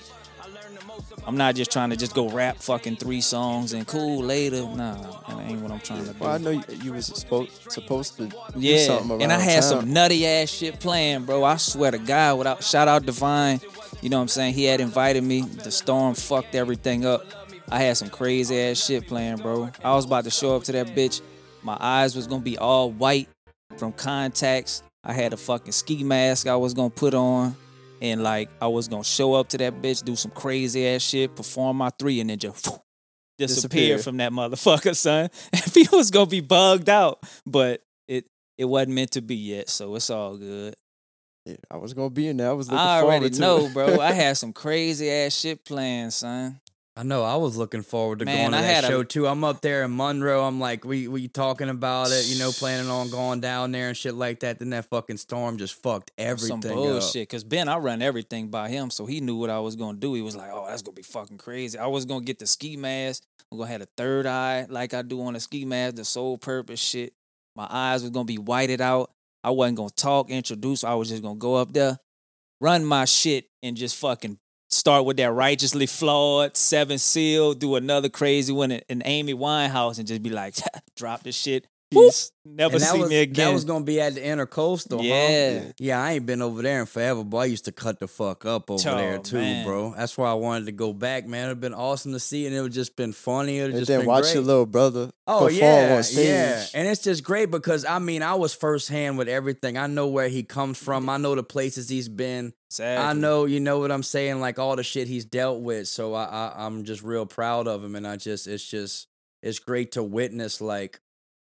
[1.28, 4.62] I'm not just trying to just go rap fucking three songs and cool later.
[4.62, 6.18] Nah, that ain't what I'm trying to do.
[6.18, 9.62] Well, I know you, you was supposed supposed to do yeah, and I had town.
[9.62, 11.44] some nutty ass shit playing, bro.
[11.44, 13.60] I swear to God, without shout out Divine,
[14.00, 14.54] you know what I'm saying?
[14.54, 15.42] He had invited me.
[15.42, 17.26] The storm fucked everything up.
[17.68, 19.68] I had some crazy ass shit playing, bro.
[19.84, 21.20] I was about to show up to that bitch.
[21.62, 23.28] My eyes was gonna be all white
[23.76, 24.82] from contacts.
[25.04, 27.54] I had a fucking ski mask I was gonna put on.
[28.00, 31.34] And like I was gonna show up to that bitch, do some crazy ass shit,
[31.34, 32.64] perform my three, and then just
[33.38, 33.98] disappear, Disappear.
[33.98, 35.30] from that motherfucker, son.
[35.52, 39.68] And people was gonna be bugged out, but it it wasn't meant to be yet,
[39.68, 40.74] so it's all good.
[41.44, 42.50] Yeah, I was gonna be in there.
[42.50, 43.98] I was I already know, bro.
[44.00, 46.60] I had some crazy ass shit planned, son.
[46.98, 47.22] I know.
[47.22, 49.28] I was looking forward to Man, going to I that had a- show too.
[49.28, 50.42] I'm up there in Monroe.
[50.42, 53.96] I'm like, we we talking about it, you know, planning on going down there and
[53.96, 54.58] shit like that.
[54.58, 56.76] Then that fucking storm just fucked everything some up.
[56.76, 57.28] bullshit.
[57.28, 60.12] Cause Ben, I run everything by him, so he knew what I was gonna do.
[60.14, 62.76] He was like, "Oh, that's gonna be fucking crazy." I was gonna get the ski
[62.76, 63.22] mask.
[63.52, 66.36] I'm gonna have a third eye like I do on the ski mask, the Soul
[66.36, 67.12] Purpose shit.
[67.54, 69.12] My eyes was gonna be whited out.
[69.44, 70.82] I wasn't gonna talk, introduce.
[70.82, 71.98] I was just gonna go up there,
[72.60, 78.08] run my shit, and just fucking start with that righteously flawed seven seal, do another
[78.08, 80.54] crazy one in, in Amy Winehouse, and just be like,
[80.96, 81.66] drop this shit.
[81.90, 82.32] Peace.
[82.44, 83.46] Never And that see was, me again.
[83.46, 84.98] That was gonna be at the Intercoastal.
[84.98, 85.02] huh?
[85.04, 85.72] Yeah.
[85.78, 88.44] Yeah, I ain't been over there in forever, but I used to cut the fuck
[88.44, 89.64] up over Oh, there too, man.
[89.64, 89.94] bro.
[89.96, 91.46] That's why I wanted to go back, man.
[91.46, 93.56] It'd been awesome to see, and it would just been funny.
[93.56, 94.34] It'd And just then been watch great.
[94.34, 96.26] your little brother Oh perform yeah, on stage.
[96.26, 99.78] yeah, and it's just great because I mean I was firsthand with everything.
[99.78, 101.08] I know where he comes from.
[101.08, 102.52] I know the places he's been.
[102.98, 105.88] I know, you know what I'm saying, like all the shit he's dealt with.
[105.88, 109.08] So I, I I'm just real proud of him, and I just it's just
[109.42, 111.00] it's great to witness like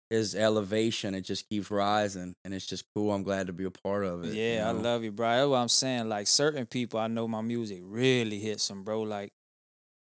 [0.09, 1.15] his elevation.
[1.15, 3.11] It just keeps rising, and it's just cool.
[3.11, 4.33] I'm glad to be a part of it.
[4.33, 5.27] you Yeah, I love you, bro.
[5.29, 6.09] That's what I'm saying.
[6.09, 9.01] Like certain people, I know my music really hits them, bro.
[9.01, 9.31] Like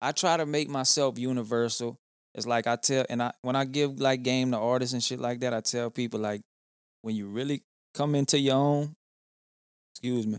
[0.03, 1.99] I try to make myself universal.
[2.35, 5.19] It's like I tell, and I when I give like game to artists and shit
[5.21, 6.43] like that, I tell people like
[7.03, 7.63] when you really
[7.95, 8.95] come into your own,
[9.93, 10.39] excuse me,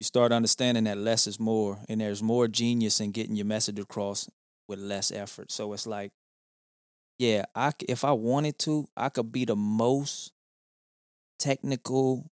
[0.00, 3.78] you start understanding that less is more, and there's more genius in getting your message
[3.78, 4.28] across
[4.68, 5.50] with less effort.
[5.50, 6.12] So it's like,
[7.18, 10.32] yeah, i if I wanted to, I could be the most
[11.38, 12.30] technical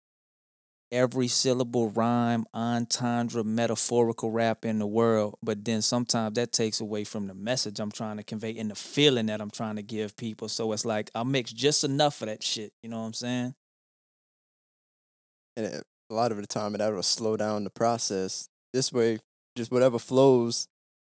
[0.92, 5.36] every syllable rhyme, entendre, metaphorical rap in the world.
[5.44, 8.76] But then sometimes that takes away from the message I'm trying to convey and the
[8.76, 10.50] feeling that I'm trying to give people.
[10.50, 12.72] So it's like I mix just enough of that shit.
[12.82, 13.56] You know what I'm saying?
[15.60, 18.50] and a lot of the time it will slow down the process.
[18.74, 19.20] This way,
[19.56, 20.68] just whatever flows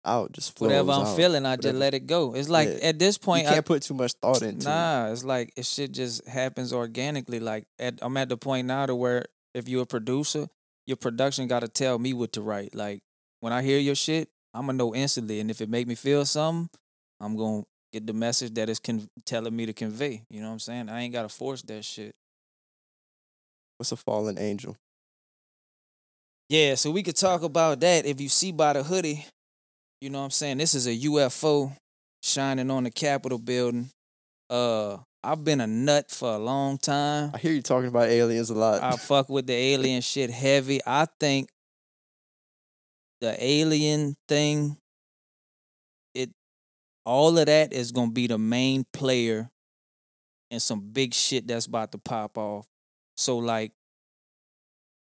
[0.05, 1.17] out, just flows Whatever I'm out.
[1.17, 2.35] feeling, I just let it go.
[2.35, 2.89] It's like Yeah.
[2.89, 4.65] at this You point, can't I, put too much thought into it.
[4.65, 7.41] Nah, it's like it shit just happens organically.
[7.41, 9.25] Like at, I'm at the point now to where
[9.55, 10.49] if you're a producer,
[10.87, 12.75] your production got to tell me what to write.
[12.75, 13.01] Like
[13.41, 16.25] when I hear your shit, I'm gonna know instantly, and if it make me feel
[16.25, 16.69] something,
[17.21, 20.25] I'm gonna get the message that it's con- telling me to convey.
[20.29, 20.89] You know what I'm saying?
[20.89, 22.15] I ain't gotta force that shit.
[23.83, 24.77] What's a fallen angel?
[26.49, 28.07] Yeah, so we could talk about that.
[28.07, 29.27] If you see by the hoodie,
[30.01, 30.59] you know what I'm saying?
[30.59, 31.77] This is a UFO
[32.23, 33.91] shining on the Capitol building.
[34.49, 37.33] Uh I've been a nut for a long time.
[37.35, 38.85] I hear you talking about aliens a lot.
[38.85, 40.79] I fuck with the alien shit heavy.
[40.87, 41.49] I think
[43.21, 44.77] the alien thing,
[46.15, 46.31] it
[47.05, 49.51] all of that is gonna be the main player
[50.53, 52.69] in some big shit that's about to pop off.
[53.23, 53.73] So like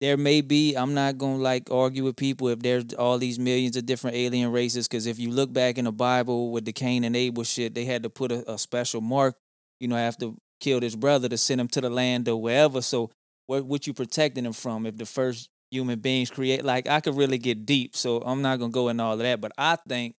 [0.00, 3.76] there may be, I'm not gonna like argue with people if there's all these millions
[3.76, 7.04] of different alien races, because if you look back in the Bible with the Cain
[7.04, 9.36] and Abel shit, they had to put a, a special mark,
[9.78, 12.82] you know, after killed his brother to send him to the land or wherever.
[12.82, 13.10] So
[13.46, 17.16] what what you protecting him from if the first human beings create like I could
[17.16, 17.94] really get deep.
[17.96, 19.40] So I'm not gonna go in all of that.
[19.40, 20.16] But I think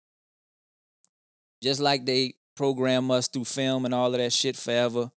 [1.61, 5.11] just like they program us through film and all of that shit forever,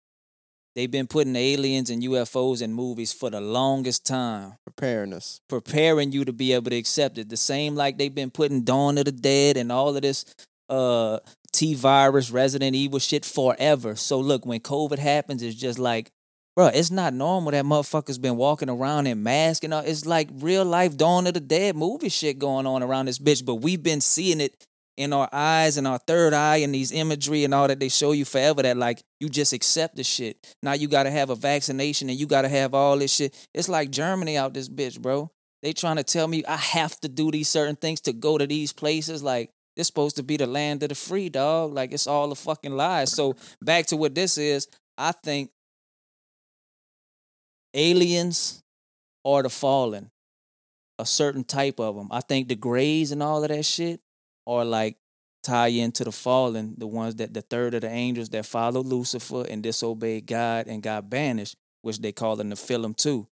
[0.75, 5.41] they've been putting aliens and UFOs in movies for the longest time Preparing us.
[5.49, 7.29] preparing you to be able to accept it.
[7.29, 10.25] The same like they've been putting Dawn of the Dead and all of this
[10.69, 11.19] uh
[11.53, 13.95] T virus, Resident Evil shit forever.
[13.95, 16.11] So look, when COVID happens, it's just like,
[16.57, 19.83] bro, it's not normal that motherfuckers been walking around in masks and all.
[19.85, 23.45] It's like real life Dawn of the Dead movie shit going on around this bitch.
[23.45, 27.45] But we've been seeing it in our eyes and our third eye and these imagery
[27.45, 30.55] and all that they show you forever that like you just accept the shit.
[30.63, 33.49] Now you gotta have a vaccination and you gotta have all this shit.
[33.53, 35.31] It's like Germany out this bitch, bro.
[35.63, 38.47] They trying to tell me I have to do these certain things to go to
[38.47, 39.23] these places.
[39.23, 41.73] Like this supposed to be the land of the free, dog.
[41.73, 43.07] Like it's all a fucking lie.
[43.07, 45.51] So back to what this is, I think
[47.73, 48.63] aliens
[49.25, 50.11] are the fallen,
[50.99, 52.09] a certain type of them.
[52.13, 54.01] I think the grays and all of that shit
[54.47, 54.97] are like
[55.43, 59.45] tie into the fallen, the ones that the third of the angels that followed Lucifer
[59.49, 63.29] and disobeyed God and got banished, which they call the Nephilim too,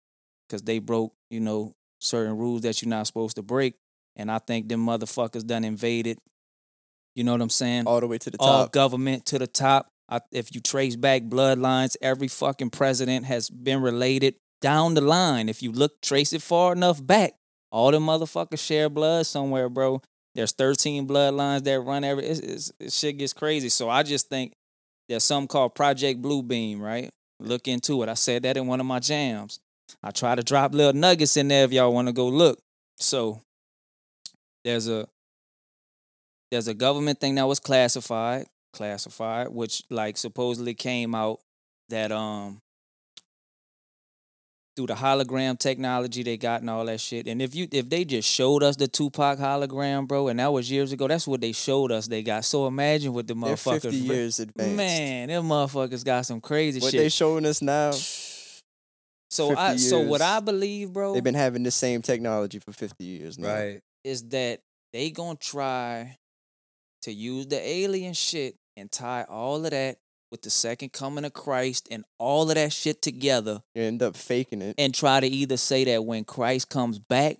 [0.46, 3.74] because they broke, you know, certain rules that you're not supposed to break.
[4.14, 6.18] And I think them motherfuckers done invaded,
[7.14, 7.86] you know what I'm saying?
[7.86, 8.72] All the way to the all top.
[8.72, 9.88] government to the top.
[10.08, 15.48] I, if you trace back bloodlines, every fucking president has been related down the line.
[15.48, 17.32] If you look, trace it far enough back,
[17.70, 20.02] all the motherfuckers share blood somewhere, bro.
[20.34, 22.24] There's 13 bloodlines that run every.
[22.24, 23.68] It's, it's, it shit gets crazy.
[23.68, 24.54] So I just think
[25.08, 27.12] there's something called Project Blue Beam, right?
[27.38, 28.08] Look into it.
[28.08, 29.60] I said that in one of my jams.
[30.02, 32.60] I try to drop little nuggets in there if y'all want to go look.
[32.96, 33.42] So
[34.64, 35.06] there's a
[36.50, 41.40] there's a government thing that was classified, classified, which like supposedly came out
[41.88, 42.60] that um
[44.74, 47.26] through the hologram technology they got and all that shit.
[47.26, 50.70] And if you if they just showed us the Tupac hologram, bro, and that was
[50.70, 52.44] years ago, that's what they showed us they got.
[52.44, 54.76] So imagine what the They're motherfuckers 50 years advanced.
[54.76, 56.98] Man, them motherfuckers got some crazy what shit.
[56.98, 57.92] What they showing us now,
[59.30, 60.22] so 50 I so what.
[60.22, 61.14] I believe, bro.
[61.14, 63.54] they've been having the same technology for 50 years now.
[63.54, 63.80] Right.
[64.04, 64.60] is that
[64.92, 66.16] they gonna try
[67.02, 69.98] to use the alien shit and tie all of that
[70.32, 74.16] with the second coming of Christ and all of that shit together You end up
[74.16, 74.74] faking it.
[74.78, 77.36] and try to either say that when Christ comes back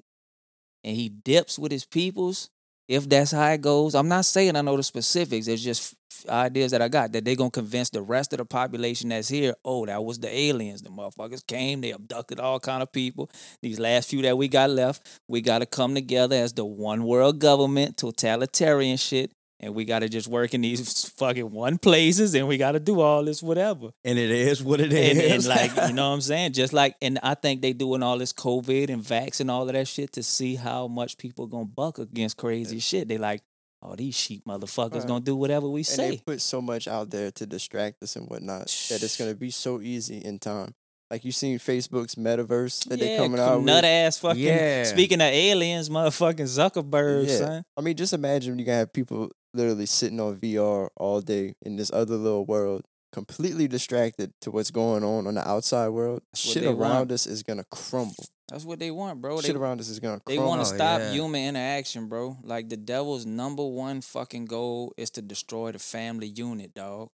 [0.85, 2.51] and he dips with his peoples,
[2.89, 5.47] if that's how it goes, I'm not saying I know the specifics.
[5.49, 5.95] It's just
[6.29, 9.55] ideas that I got that they're gonna convince the rest of the population that's here.
[9.65, 10.83] Oh, that was the aliens.
[10.83, 11.81] The motherfuckers came.
[11.81, 13.31] They abducted all kind of people.
[13.63, 17.05] These last few that we got left, we got to come together as the one
[17.05, 19.33] world government, totalitarian shit.
[19.65, 22.81] And we got to just work in these fucking one places, and we got to
[22.81, 25.47] do all this whatever And it is what it and, is.
[25.47, 28.19] and like you know what I'm saying, just like and I think they doing all
[28.19, 31.65] this COVID and vax and all of that shit to see how much people gonna
[31.67, 33.07] buck against crazy shit.
[33.07, 33.43] They like,
[33.83, 35.07] oh these sheep motherfuckers Right.
[35.07, 36.11] gonna do whatever we And say.
[36.11, 39.51] they put so much out there to distract us and whatnot that it's gonna be
[39.51, 40.75] so easy in time.
[41.09, 43.85] Like you seen Facebook's metaverse that they coming out nut with.
[43.85, 44.43] ass fucking.
[44.43, 44.83] Yeah.
[44.85, 47.37] Speaking of aliens, motherfucking Zuckerberg, Yeah.
[47.39, 47.65] son.
[47.77, 51.55] I mean, just imagine when you can have people literally sitting on VR all day
[51.63, 56.23] in this other little world, completely distracted to what's going on on the outside world.
[56.33, 57.13] That's what Shit around want.
[57.13, 58.25] us is gonna crumble.
[58.49, 59.41] That's what they want, bro.
[59.41, 60.43] Shit They, around us is gonna Crumble.
[60.43, 61.13] they want to Oh, stop yeah.
[61.13, 62.37] human interaction, bro.
[62.43, 67.09] Like the devil's number one fucking goal is to destroy the family unit, dog.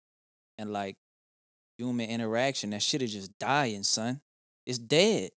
[0.56, 0.96] And like
[1.76, 4.20] human interaction, that shit is just dying, son.
[4.66, 5.30] It's dead.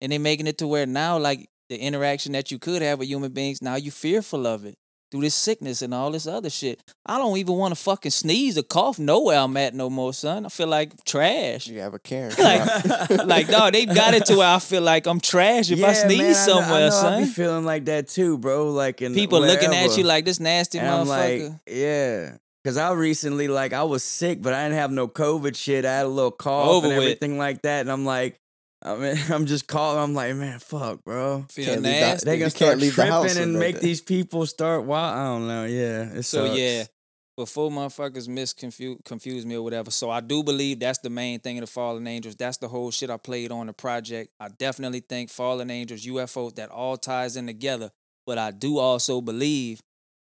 [0.00, 3.08] And they making it to where now, like the interaction that you could have with
[3.08, 4.76] human beings, now you fearful of it
[5.14, 6.80] through this sickness and all this other shit.
[7.06, 10.44] I don't even want to fucking sneeze or cough nowhere I'm at no more, son.
[10.44, 11.68] I feel like trash.
[11.68, 12.34] You have a Karen.
[12.38, 15.92] like, like, dog, they got it to where I feel like I'm trash if I
[15.92, 17.12] sneeze man, I know- somewhere, I know, son.
[17.12, 18.70] I be feeling like that too, bro.
[18.70, 21.50] Like in People looking at you like this nasty and I'm motherfucker.
[21.50, 22.36] like, yeah.
[22.64, 25.84] Cause I recently like I was sick, but I didn't have no COVID shit.
[25.84, 27.04] I had a little cough Over and with.
[27.04, 28.40] everything like that, and I'm like,
[28.84, 30.02] I mean, I'm just calling.
[30.02, 31.46] I'm like, man, fuck, bro.
[31.50, 33.60] feel Can't leave the- They You gonna can't start leave the house tripping and like
[33.60, 33.82] make that.
[33.82, 34.84] these people start.
[34.84, 35.64] Wow, I don't know.
[35.64, 36.58] Yeah, it So sucks.
[36.58, 36.84] yeah,
[37.36, 39.90] before motherfuckers misconfuse confuse me or whatever.
[39.90, 42.36] So I do believe that's the main thing of the Fallen Angels.
[42.36, 44.32] That's the whole shit I played on the project.
[44.38, 47.90] I definitely think Fallen Angels, UFOs, that all ties in together.
[48.26, 49.80] But I do also believe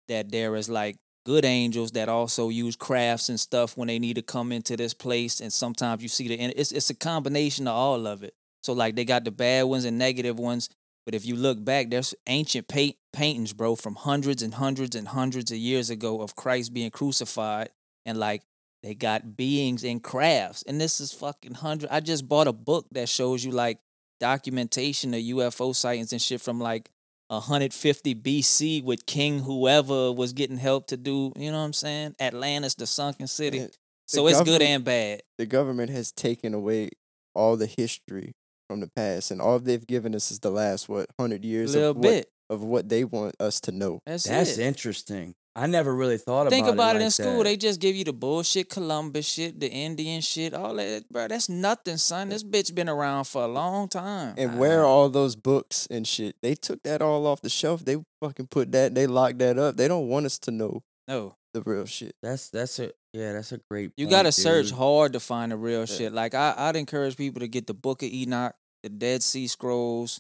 [0.07, 4.15] that there is like good angels that also use crafts and stuff when they need
[4.15, 5.39] to come into this place.
[5.39, 8.33] And sometimes you see the it's it's a combination of all of it.
[8.61, 10.69] So like they got the bad ones and negative ones.
[11.05, 15.07] But if you look back, there's ancient paint, paintings, bro, from hundreds and hundreds and
[15.07, 17.69] hundreds of years ago of Christ being crucified,
[18.05, 18.43] and like
[18.83, 20.63] they got beings and crafts.
[20.63, 21.89] And this is fucking hundred.
[21.91, 23.79] I just bought a book that shows you like
[24.19, 26.89] documentation of UFO sightings and shit from like
[27.29, 31.33] 150 BC with King whoever was getting help to do.
[31.35, 32.15] You know what I'm saying?
[32.19, 33.59] Atlantis, the sunken city.
[33.59, 33.71] And
[34.05, 35.21] So it's good and bad.
[35.37, 36.89] the government has taken away
[37.33, 38.35] all the history
[38.71, 41.91] from the past, and all they've given us is the last what hundred years little
[41.91, 42.27] of what, bit.
[42.49, 43.99] of what they want us to know.
[44.05, 44.65] That's, that's it.
[44.65, 45.35] interesting.
[45.53, 46.55] I never really thought about it.
[46.55, 47.37] Think about about it, like in school.
[47.39, 47.43] that.
[47.43, 51.27] They just give you the bullshit Columbus shit, the Indian shit, all that, bro.
[51.27, 52.29] That's nothing, son.
[52.29, 54.35] Eh this bitch been around for a long time.
[54.37, 56.37] And where are all those books and shit?
[56.41, 57.83] They took that all off the shelf.
[57.83, 58.95] They fucking put that.
[58.95, 59.75] They locked that up.
[59.75, 62.15] They don't want us to know No, the real shit.
[62.23, 63.91] That's that's a yeah, that's a great.
[63.97, 65.85] you point, gotta search hard to find the real eh.
[65.85, 66.13] shit.
[66.13, 70.19] Like I, I'd encourage people to get the Book of Enoch, the Dead Sea Scrolls,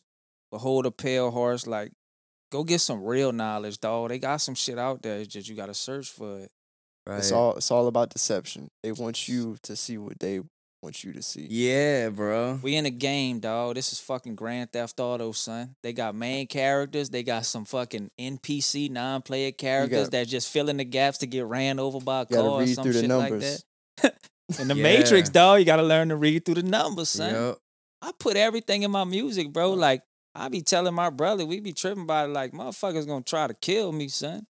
[0.51, 1.65] Behold a Pale Horse.
[1.67, 1.91] Like,
[2.51, 4.09] go get some real knowledge, dog.
[4.09, 5.17] They got some shit out there.
[5.19, 6.51] It's just you gotta search for it.
[7.07, 7.17] Right.
[7.19, 7.55] It's all.
[7.55, 8.69] It's all about deception.
[8.83, 10.41] They want you to see what they
[10.83, 11.45] want you to see.
[11.49, 12.59] yeah, bro.
[12.63, 13.75] We in a game, dog.
[13.75, 15.75] This is fucking Grand Theft Auto, son.
[15.83, 17.09] They got main characters.
[17.11, 21.27] They got some fucking NPC non-player characters got- that just fill in the gaps to
[21.27, 23.63] get ran over by a car or read some through the shit numbers.
[24.03, 24.13] like
[24.49, 24.59] that.
[24.59, 24.83] in the Yeah.
[24.83, 27.31] Matrix, dog, you gotta learn to read through the numbers, son.
[27.33, 27.57] Yup.
[28.01, 29.71] I put everything in my music, bro.
[29.73, 30.01] Like
[30.35, 32.33] I be telling my brother, we be tripping about it.
[32.33, 34.45] Like motherfuckers gonna try to kill me, son.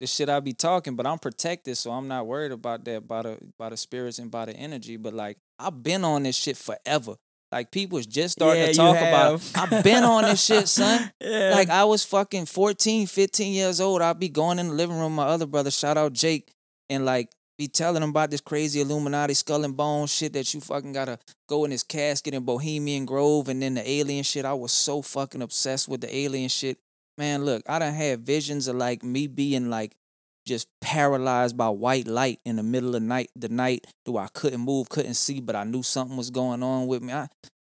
[0.00, 3.22] The shit I be talking, but I'm protected, so I'm not worried about that by
[3.22, 4.96] the by the spirits and by the energy.
[4.96, 7.14] But like I've been on this shit forever.
[7.50, 9.34] Like people just starting Yeah, to talk about.
[9.40, 9.52] it.
[9.56, 11.10] I've been on this shit, son.
[11.20, 11.50] yeah.
[11.54, 14.02] Like I was fucking 14, 15 years old.
[14.02, 15.14] I'd be going in the living room.
[15.14, 16.52] My other brother, shout out Jake,
[16.90, 20.60] and like be telling them about this crazy Illuminati skull and bone shit that you
[20.60, 21.18] fucking gotta
[21.48, 24.44] go in this casket in Bohemian Grove and then the alien shit.
[24.44, 26.78] I was so fucking obsessed with the alien shit.
[27.18, 29.96] Man, look, I done had visions of like me being like
[30.46, 34.60] just paralyzed by white light in the middle of night the night do I couldn't
[34.60, 37.12] move, couldn't see, but I knew something was going on with me.
[37.12, 37.26] I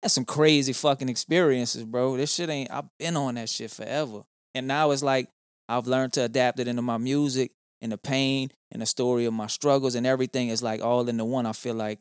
[0.03, 2.17] had some crazy fucking experiences, bro.
[2.17, 4.23] This shit ain't I've been on that shit forever.
[4.55, 5.29] And now it's like
[5.69, 7.53] I've learned to adapt it into my music
[7.85, 11.17] and the pain and the story of my struggles and everything is like all in
[11.19, 11.47] the one.
[11.47, 12.01] I feel like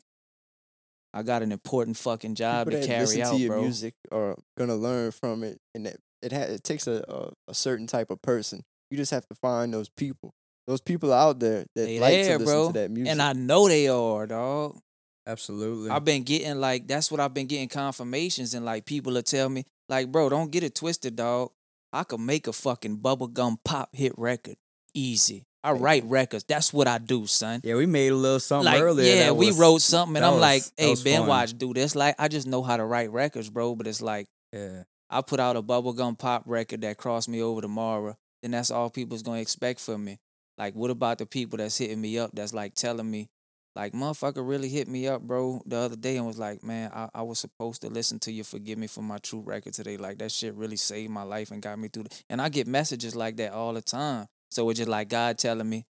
[1.12, 3.62] I got an important fucking job People to that carry listen out, to your bro.
[3.62, 7.54] music are gonna learn from it, and that it ha- it takes a, a a
[7.54, 8.62] certain type of person.
[8.90, 10.32] You just have to find those people.
[10.66, 12.66] Those people out there that They like there, to listen bro.
[12.68, 13.12] to that music.
[13.12, 14.78] And I know they are, dog.
[15.26, 15.90] Absolutely.
[15.90, 19.48] I've been getting like that's what I've been getting confirmations and like people will tell
[19.48, 21.50] me like, bro, don't get it twisted, dog.
[21.92, 24.56] I could make a fucking bubblegum pop hit record
[24.94, 25.44] easy.
[25.64, 26.44] I write records.
[26.44, 27.60] That's what I do, son.
[27.64, 29.12] yeah, we made a little something like, earlier.
[29.14, 31.28] yeah, that we wrote something, and I'm was- like, hey, was Ben fun.
[31.28, 31.96] Watch, do this.
[31.96, 33.74] Like, I just know how to write records, bro.
[33.74, 34.84] But it's like Yeah.
[35.10, 38.90] I put out a bubblegum pop record that crossed me over tomorrow, then that's all
[38.90, 40.18] people's gonna expect from me.
[40.58, 43.28] Like, what about the people that's hitting me up that's like telling me,
[43.74, 47.08] like, motherfucker really hit me up, bro, the other day and was like, man, I,
[47.12, 49.96] I was supposed to listen to you Forgive Me for my true record today.
[49.96, 52.04] Like, that shit really saved my life and got me through.
[52.04, 52.22] The-.
[52.30, 54.26] And I get messages like that all the time.
[54.50, 55.84] So it's just like God telling me,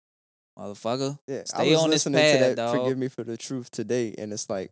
[0.57, 2.55] motherfucker, yeah, stay on this path, to that.
[2.55, 2.77] dog.
[2.77, 4.71] Forgive me for the truth today, and it's like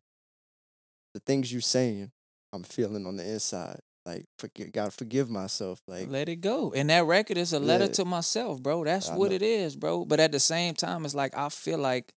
[1.14, 2.12] the things you saying.
[2.52, 3.80] I'm feeling on the inside.
[4.08, 5.82] Like, forgive, gotta forgive myself.
[5.88, 6.74] Like, let it go.
[6.74, 7.92] And that record is a letter Yeah.
[7.92, 8.84] to myself, bro.
[8.84, 9.36] That's I what know.
[9.36, 10.04] it is, bro.
[10.06, 12.12] But at the same time, it's like I feel like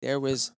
[0.00, 0.52] there is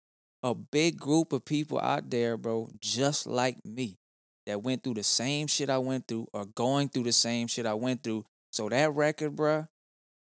[0.43, 3.97] a big group of people out there, bro, just like me,
[4.45, 7.65] that went through the same shit I went through or going through the same shit
[7.65, 8.23] I went through.
[8.51, 9.65] So that record, bro,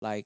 [0.01, 0.25] like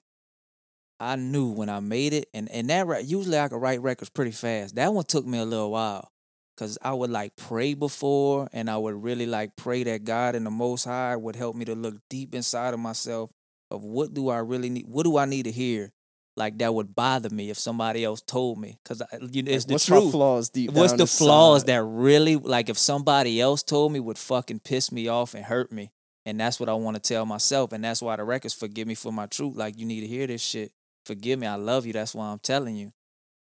[0.99, 4.31] I knew when I made it, and and that usually I could write records pretty
[4.31, 4.75] fast.
[4.75, 6.11] That one took me a little while,
[6.57, 10.45] cause I would like pray before, and I would really like pray that God and
[10.45, 13.31] the Most High would help me to look deep inside of myself
[13.71, 15.91] of what do I really need, what do I need to hear,
[16.37, 19.65] like that would bother me if somebody else told me, cause I, you know, it's
[19.65, 20.11] like, the what's truth.
[20.11, 21.73] flaws deep What's the flaws inside?
[21.73, 25.71] that really like if somebody else told me would fucking piss me off and hurt
[25.71, 25.91] me?
[26.25, 27.73] And that's what I want to tell myself.
[27.73, 29.55] And that's why the records forgive me for my truth.
[29.57, 30.71] Like you need to hear this shit.
[31.05, 31.47] Forgive me.
[31.47, 31.91] I love you.
[31.93, 32.91] That's why I'm telling you.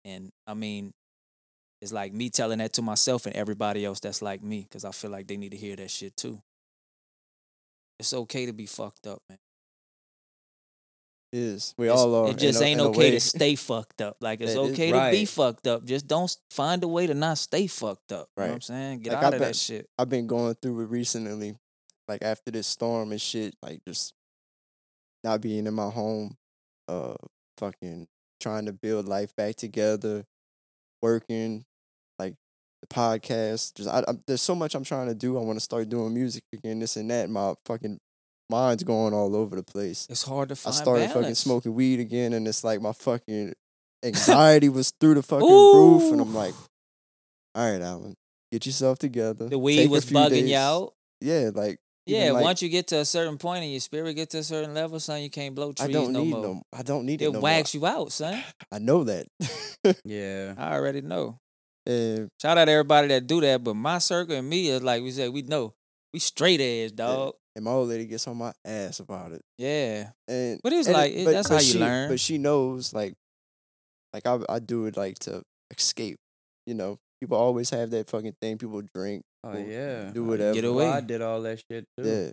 [0.04, 0.92] And I mean,
[1.80, 4.90] it's like me telling that to myself and everybody else that's like me, because I
[4.90, 6.40] feel like they need to hear that shit too.
[8.00, 9.38] It's okay to be fucked up, man.
[11.32, 11.74] It is.
[11.78, 12.30] We It's- all are.
[12.30, 14.16] It just in ain't in okay to stay fucked up.
[14.20, 15.84] Like it's is okay to be fucked up.
[15.84, 18.28] Just don't find a way to not stay fucked up.
[18.36, 19.00] You know what I'm saying?
[19.00, 19.88] Get Like, out I of bet- that shit.
[19.98, 21.56] I've been going through it recently,
[22.08, 24.12] like after this storm and shit, like just
[25.22, 26.36] not being in my home,
[26.88, 27.14] uh,
[27.58, 28.06] fucking
[28.40, 30.24] trying to build life back together,
[31.02, 31.64] working,
[32.18, 32.34] like
[32.82, 33.74] the podcast.
[33.74, 35.38] Just I, I, there's so much I'm trying to do.
[35.38, 37.30] I want to start doing music again, this and that.
[37.30, 37.98] My fucking
[38.50, 40.06] mind's going all over the place.
[40.10, 40.74] It's hard to find.
[40.74, 43.54] I started fucking smoking weed again, and it's like my fucking
[44.04, 46.54] anxiety was through the fucking roof, and I'm like,
[47.54, 48.14] all right, Allen,
[48.52, 49.48] get yourself together.
[49.48, 50.50] The weed was bugging days.
[50.50, 50.92] you out.
[51.20, 54.30] Yeah, like Yeah, like, once you get to a certain point and your spirit get
[54.30, 56.42] to a certain level, son, you can't blow trees I don't no need more.
[56.42, 56.62] no.
[56.72, 58.42] I don't need it, it no wax you out, son.
[58.72, 59.26] I know that.
[60.04, 60.54] Yeah.
[60.58, 61.38] I already know.
[61.86, 65.02] and Shout out to everybody that do that, but my circle and me is like
[65.02, 65.74] we said, we know.
[66.12, 67.34] We straight edge, dog.
[67.56, 69.42] and my old lady gets on my ass about it.
[69.58, 70.10] Yeah.
[70.28, 72.08] And But it's and like, it- that's how you she, learn.
[72.10, 73.14] But she knows, like,
[74.12, 75.42] like I I do it like to
[75.76, 76.18] escape.
[76.66, 78.58] You know, people always have that fucking thing.
[78.58, 79.22] People drink.
[79.44, 80.10] Oh yeah.
[80.12, 80.54] do whatever.
[80.54, 80.88] Get Well, away.
[80.88, 82.04] I did all that shit too.
[82.08, 82.30] Yeah,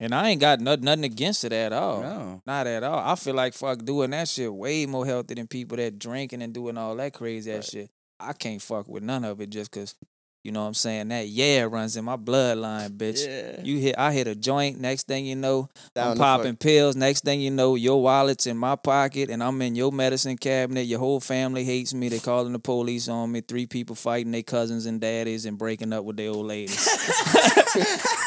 [0.00, 2.02] And I ain't got nothing, nothing against it at all.
[2.02, 2.42] No.
[2.46, 2.98] Not at all.
[2.98, 6.52] I feel like fuck doing that shit way more healthy than people that drinking and
[6.54, 7.82] doing all that crazy ass Right.
[7.84, 7.90] shit.
[8.20, 9.94] I can't fuck with none of it just cause,
[10.42, 11.08] you know what I'm saying?
[11.08, 13.26] That yeah runs in my bloodline, bitch.
[13.26, 13.62] Yeah.
[13.62, 16.96] You hit I hit a joint, next thing you know, Down I'm popping pills.
[16.96, 20.82] Next thing you know, your wallet's in my pocket and I'm in your medicine cabinet.
[20.82, 22.08] Your whole family hates me.
[22.08, 23.40] They calling the police on me.
[23.40, 26.88] Three people fighting their cousins and daddies and breaking up with their old ladies.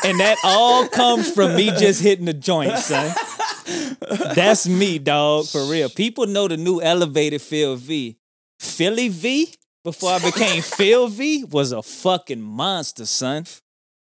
[0.06, 3.14] and that all comes from me just hitting the joint, son.
[4.36, 5.90] That's me, dog, for real.
[5.90, 8.18] People know the new elevated Phil V.
[8.60, 9.54] Philly V,
[9.86, 13.46] before I became Phil V, was a fucking monster, son.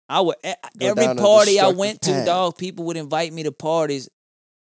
[0.09, 0.37] I would
[0.81, 2.27] every party I went to, path.
[2.27, 4.09] dog, people would invite me to parties.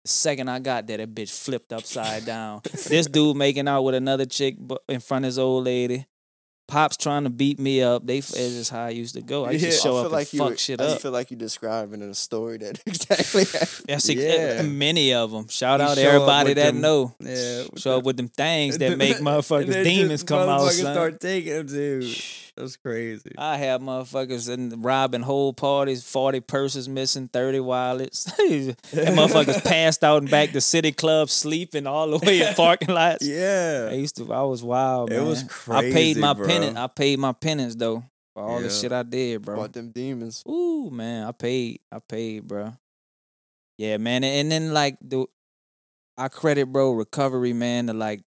[0.03, 2.61] The second I got there, that bitch flipped upside down.
[2.87, 4.57] this dude making out with another chick
[4.87, 6.05] in front of his old lady.
[6.69, 8.05] Pops trying to beat me up.
[8.05, 9.45] They it's just how I used to go.
[9.45, 10.95] I used to show up like and fuck shit up.
[10.95, 13.43] I feel like you're describing in a story that exactly.
[13.87, 14.61] That's Yeah.
[14.61, 15.47] many of them.
[15.47, 17.15] Shout You out to everybody that them- know.
[17.19, 17.63] Yeah.
[17.75, 20.61] Show up with them things that make motherfuckers demons come out.
[20.61, 22.15] motherfuckers start taking them, dude.
[22.59, 23.31] That's crazy.
[23.37, 28.25] I have motherfuckers and robbing whole parties, 40 purses missing, 30 wallets.
[28.39, 32.89] and motherfuckers passed out and back to city club sleeping all the way in parking
[32.89, 33.25] lots.
[33.25, 33.87] Yeah.
[33.89, 35.25] I used to I was wild, It man.
[35.25, 36.77] was I paid my crazy, penance.
[36.77, 38.03] I paid my penance though
[38.33, 39.55] for all the shit I did, bro.
[39.55, 40.43] About them demons.
[40.47, 41.79] Ooh, man, I paid.
[41.91, 42.73] I paid, bro.
[43.77, 45.25] Yeah, man, and, and then like the,
[46.17, 48.21] I credit, bro, recovery, man, to like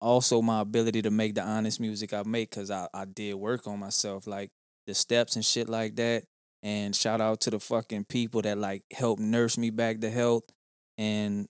[0.00, 3.66] also my ability to make the honest music I make because I I did work
[3.66, 4.50] on myself, like
[4.86, 6.24] the steps and shit like that.
[6.62, 10.44] And shout out to the fucking people that like helped nurse me back to health
[10.98, 11.48] and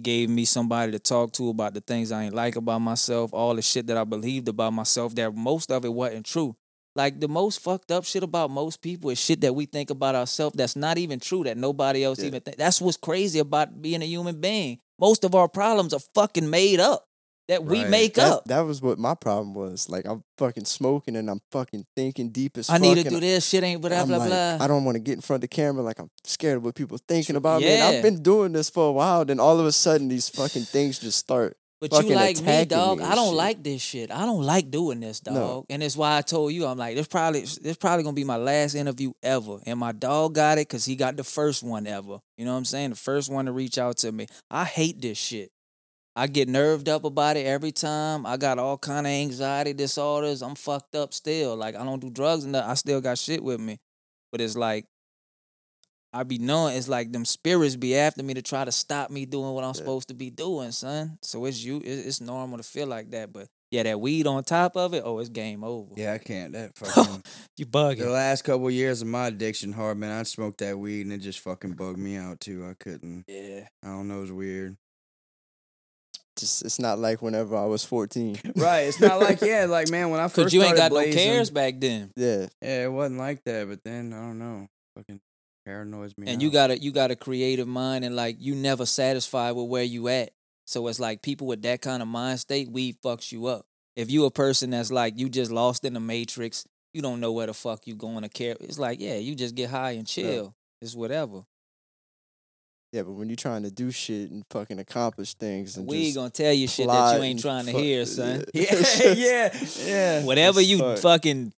[0.00, 3.54] gave me somebody to talk to about the things I ain't like about myself, all
[3.54, 6.56] the shit that I believed about myself that most of it wasn't true.
[6.94, 10.14] Like the most fucked up shit about most people is shit that we think about
[10.14, 12.26] ourselves that's not even true that nobody else Yeah.
[12.26, 12.58] even think.
[12.58, 14.78] That's what's crazy about being a human being.
[14.98, 17.06] Most of our problems are fucking made up
[17.48, 17.88] that we Right.
[17.90, 18.44] make That, up.
[18.44, 19.88] that was what my problem was.
[19.88, 22.82] Like I'm fucking smoking and I'm fucking thinking deep as I fuck.
[22.82, 24.58] need to do this shit ain't blah I'm blah like, blah.
[24.60, 25.82] I don't want to get in front of the camera.
[25.82, 27.68] Like I'm scared of what people thinking about me.
[27.68, 29.24] And I've been doing this for a while.
[29.24, 31.56] Then all of a sudden, these fucking things just start.
[31.82, 32.98] But you like me, dog.
[32.98, 33.36] me I don't shit.
[33.36, 34.10] like this shit.
[34.12, 35.34] I don't like doing this, dog.
[35.34, 35.66] No.
[35.68, 38.36] And it's why I told you, I'm like, this probably this probably gonna be my
[38.36, 39.58] last interview ever.
[39.66, 42.20] And my dog got it because he got the first one ever.
[42.36, 42.90] You know what I'm saying?
[42.90, 44.28] The first one to reach out to me.
[44.48, 45.50] I hate this shit.
[46.14, 48.26] I get nerved up about it every time.
[48.26, 50.40] I got all kind of anxiety disorders.
[50.42, 51.56] I'm fucked up still.
[51.56, 52.64] Like I don't do drugs and that.
[52.64, 53.80] I still got shit with me.
[54.30, 54.86] But it's like
[56.12, 59.24] I be knowing it's like them spirits be after me to try to stop me
[59.24, 61.18] doing what I'm supposed to be doing, son.
[61.22, 61.80] So it's you.
[61.82, 63.32] It's normal to feel like that.
[63.32, 65.94] But yeah, that weed on top of it, oh, it's game over.
[65.96, 66.52] Yeah, I can't.
[66.52, 67.22] That fucking.
[67.56, 68.00] You bugging.
[68.00, 71.18] the last couple years of my addiction, hard man, I smoked that weed and it
[71.18, 72.66] just fucking bugged me out too.
[72.68, 73.24] I couldn't.
[73.26, 73.66] Yeah.
[73.82, 74.20] I don't know.
[74.22, 74.76] It's weird.
[76.38, 78.38] Just it's not like whenever I was 14.
[78.56, 78.80] Right.
[78.80, 81.12] It's not like yeah, like man, when I first Cause you ain't started got no
[81.12, 82.10] cares back then.
[82.16, 83.68] yeah, Yeah, it wasn't like that.
[83.68, 84.66] But then I don't know.
[84.96, 85.20] Fucking
[85.66, 86.26] paranoids me.
[86.28, 89.68] and you got a you got a creative mind and like you never satisfied with
[89.68, 90.30] where you at.
[90.66, 93.66] So it's like people with that kind of mind state, weed fucks you up.
[93.96, 97.32] If you a person that's like you just lost in the matrix, you don't know
[97.32, 98.56] where the fuck you going to care.
[98.60, 100.54] It's like, yeah, you just get high and chill.
[100.80, 101.42] It's whatever.
[102.92, 103.02] yeah.
[103.02, 106.52] But when you're trying to do shit and fucking accomplish things, and We gonna tell
[106.52, 108.44] you shit that you ain't trying to hear, uh, son.
[108.54, 108.74] Yeah,
[109.14, 110.24] yeah, yeah.
[110.24, 110.98] Whatever you fuck.
[110.98, 111.52] fucking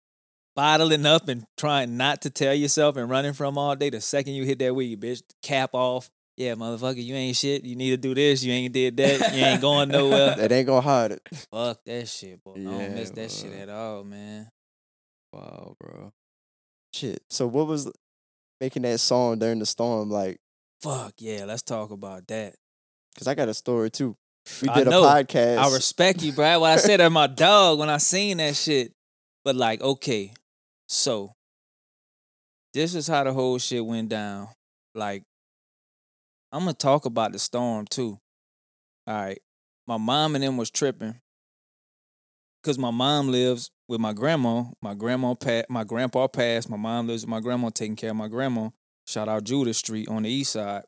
[0.54, 4.34] bottling up and trying not to tell yourself and running from all day, the second
[4.34, 6.10] you hit that weed, bitch, cap off.
[6.36, 7.62] Yeah, motherfucker, you ain't shit.
[7.64, 8.42] You need to do this.
[8.42, 9.34] You ain't did that.
[9.34, 10.34] You ain't going nowhere.
[10.36, 11.28] that ain't gonna hide it.
[11.50, 12.52] Fuck that shit, boy.
[12.52, 14.48] I don't miss Yeah, that shit at all, man.
[15.32, 16.12] Wow, bro.
[16.94, 17.22] Shit.
[17.28, 17.90] So what was
[18.60, 20.38] making that song during the storm like?
[20.82, 22.54] Fuck yeah, let's talk about that.
[23.16, 24.16] Cause I got a story too.
[24.60, 25.58] We did a podcast.
[25.58, 26.60] I respect you, Brad.
[26.60, 28.92] What I said to my dog when I seen that shit.
[29.44, 30.32] But like, okay,
[30.92, 31.32] so
[32.74, 34.48] this is how the whole shit went down.
[34.94, 35.22] Like,
[36.52, 38.18] I'm gonna talk about the storm too.
[39.06, 39.38] All right,
[39.86, 41.18] my mom and them was tripping
[42.62, 44.64] because my mom lives with my grandma.
[44.82, 46.68] My grandma, pa- my grandpa passed.
[46.68, 48.68] My mom lives with my grandma, taking care of my grandma.
[49.06, 50.82] Shout out Judah Street on the east side.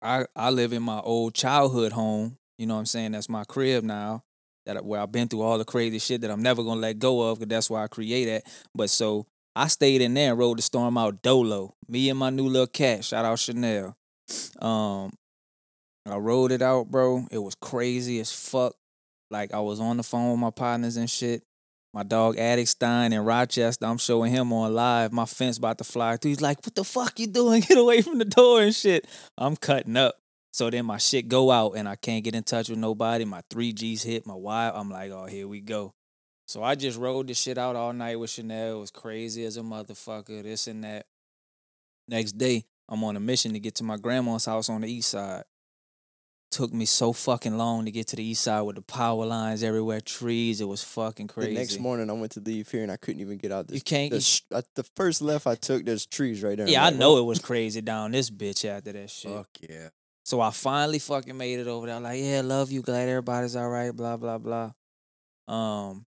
[0.00, 2.38] I I live in my old childhood home.
[2.56, 3.12] You know what I'm saying?
[3.12, 4.24] That's my crib now.
[4.66, 7.22] That where I've been through all the crazy shit that I'm never gonna let go
[7.22, 8.44] of, because that's why I create at.
[8.74, 11.74] But so I stayed in there and rode the storm out dolo.
[11.88, 13.04] Me and my new little cat.
[13.04, 13.96] Shout out Chanel.
[14.62, 15.12] Um,
[16.06, 17.26] I rode it out, bro.
[17.30, 18.74] It was crazy as fuck.
[19.30, 21.42] Like I was on the phone with my partners and shit.
[21.94, 25.12] My dog Attic Stein in Rochester, I'm showing him on live.
[25.12, 26.30] My fence about to fly through.
[26.30, 27.60] He's like, "What the fuck you doing?
[27.68, 29.06] Get away from the door and shit."
[29.36, 30.16] I'm cutting up.
[30.52, 33.24] So then my shit go out and I can't get in touch with nobody.
[33.24, 34.70] My 3Gs hit my wire.
[34.74, 35.94] I'm like, "Oh, here we go."
[36.46, 38.76] So I just rode the shit out all night with Chanel.
[38.76, 40.42] It was crazy as a motherfucker.
[40.42, 41.06] This and that.
[42.08, 45.10] Next day, I'm on a mission to get to my grandma's house on the east
[45.10, 45.44] side.
[46.50, 49.62] Took me so fucking long to get to the east side with the power lines
[49.62, 50.60] everywhere, trees.
[50.60, 51.54] It was fucking crazy.
[51.54, 53.68] The next morning, I went to leave here and I couldn't even get out.
[53.68, 56.58] This, You can't- The, you- uh, I- the first left I took, there's trees right
[56.58, 56.68] there.
[56.68, 59.30] Yeah, I like, know well, it was crazy down this bitch after that shit.
[59.32, 59.88] Fuck yeah.
[60.24, 61.96] So I finally fucking made it over there.
[61.96, 64.70] I'm like, yeah, love you, glad everybody's all right, blah, blah, blah.
[65.48, 66.04] Um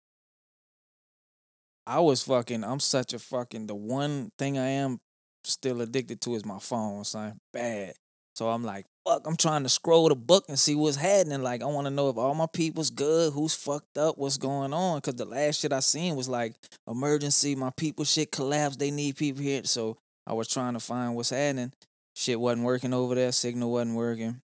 [1.86, 5.00] I was fucking, I'm such a fucking the one thing I am
[5.44, 7.38] still addicted to is my phone, son.
[7.52, 7.94] Bad.
[8.34, 11.42] So I'm like, fuck, I'm trying to scroll the book and see what's happening.
[11.42, 14.72] Like, I want to know if all my people's good, who's fucked up, what's going
[14.72, 15.00] on.
[15.00, 16.54] Cause the last shit I seen was like
[16.88, 19.62] emergency, my people shit collapsed, they need people here.
[19.64, 21.72] So I was trying to find what's happening.
[22.20, 24.42] Shit wasn't working over there, signal wasn't working.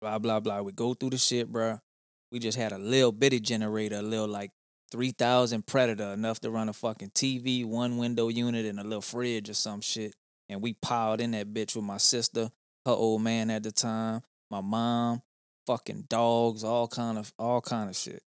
[0.00, 0.62] Blah blah blah.
[0.62, 1.78] We go through the shit, bruh.
[2.32, 4.50] We just had a little bitty generator, a little like
[4.90, 9.02] three thousand Predator, enough to run a fucking TV, one window unit, and a little
[9.02, 10.14] fridge or some shit.
[10.48, 12.50] And we piled in that bitch with my sister,
[12.86, 15.20] her old man at the time, my mom,
[15.66, 18.22] fucking dogs, all kind of all kind of shit.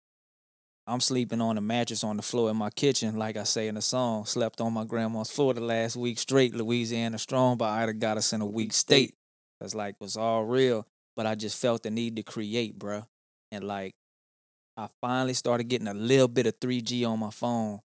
[0.90, 3.76] I'm sleeping on a mattress on the floor in my kitchen, like I say in
[3.76, 4.24] the song.
[4.26, 6.52] Slept on my grandma's floor the last week straight.
[6.52, 9.14] Louisiana strong, but I'd got us in a weak state.
[9.60, 10.88] That's like it was all real.
[11.14, 13.06] But I just felt the need to create, bruh.
[13.52, 13.94] And like
[14.76, 17.78] I finally started getting a little bit of 3G on my phone.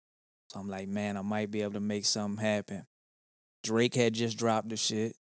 [0.51, 2.88] So I'm like, man, I might be able to make something happen.
[3.62, 5.16] Drake had just dropped the shit.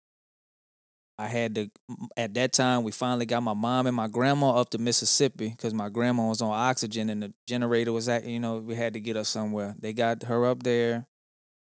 [1.23, 1.71] I had to
[2.17, 5.73] at that time we finally got my mom and my grandma up to Mississippi because
[5.73, 9.01] my grandma was on oxygen and the generator was at you know we had to
[9.01, 9.77] get her somewhere.
[9.79, 11.07] They got her up there,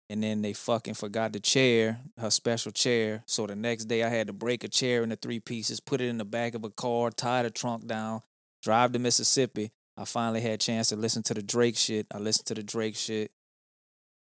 [0.09, 3.23] and then they fucking forgot the chair, her special chair.
[3.25, 6.09] So the next day I had to break a chair into three pieces, put it
[6.09, 8.23] in the back of a car, tie the trunk down,
[8.61, 9.71] drive to Mississippi.
[9.95, 12.05] I finally had a chance to listen to the Drake shit.
[12.13, 13.31] I listened to the Drake shit.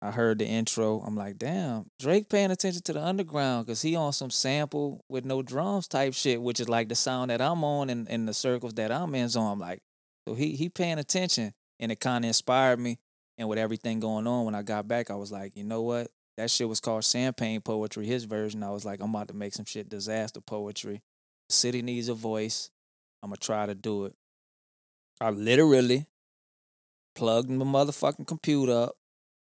[0.03, 0.99] I heard the intro.
[0.99, 5.23] I'm like, damn, Drake paying attention to the underground because he on some sample with
[5.23, 8.33] no drums type shit, which is like the sound that I'm on and, and the
[8.33, 9.29] circles that I'm in.
[9.29, 9.81] So I'm like,
[10.27, 12.99] so he he paying attention, and it kind of inspired me.
[13.37, 16.09] And with everything going on, when I got back, I was like, you know what?
[16.35, 18.61] That shit was called Champagne Poetry, his version.
[18.61, 21.01] I was like, I'm about to make some shit disaster poetry.
[21.47, 22.69] The city needs a voice.
[23.23, 24.15] I'm gonna try to do it.
[25.21, 26.07] I literally
[27.15, 28.95] plugged my motherfucking computer up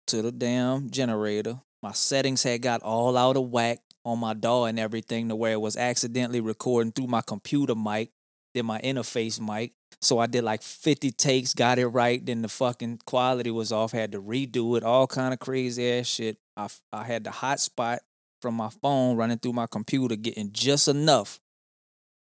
[0.07, 1.61] to the damn generator.
[1.81, 5.53] My settings had got all out of whack on my DAW and everything to where
[5.53, 8.11] it was accidentally recording through my computer mic,
[8.53, 9.73] then my interface mic.
[10.01, 13.91] So I did like 50 takes, got it right, then the fucking quality was off,
[13.91, 16.37] had to redo it, all kind of crazy ass shit.
[16.57, 17.99] I, I had the hotspot
[18.41, 21.39] from my phone running through my computer, getting just enough.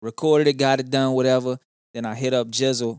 [0.01, 1.59] Recorded it, got it done, whatever.
[1.93, 2.99] Then I hit up Jizzle.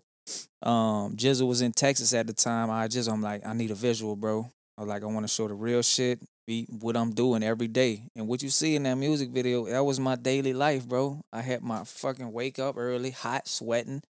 [0.61, 2.69] Um, Jizzle was in Texas at the time.
[2.69, 4.49] I just, I'm like, I need a visual, bro.
[4.77, 7.67] I was like, I want to show the real shit, be what I'm doing every
[7.67, 8.03] day.
[8.15, 11.21] And what you see in that music video, that was my daily life, bro.
[11.31, 14.01] I had my fucking wake up early, hot, sweating,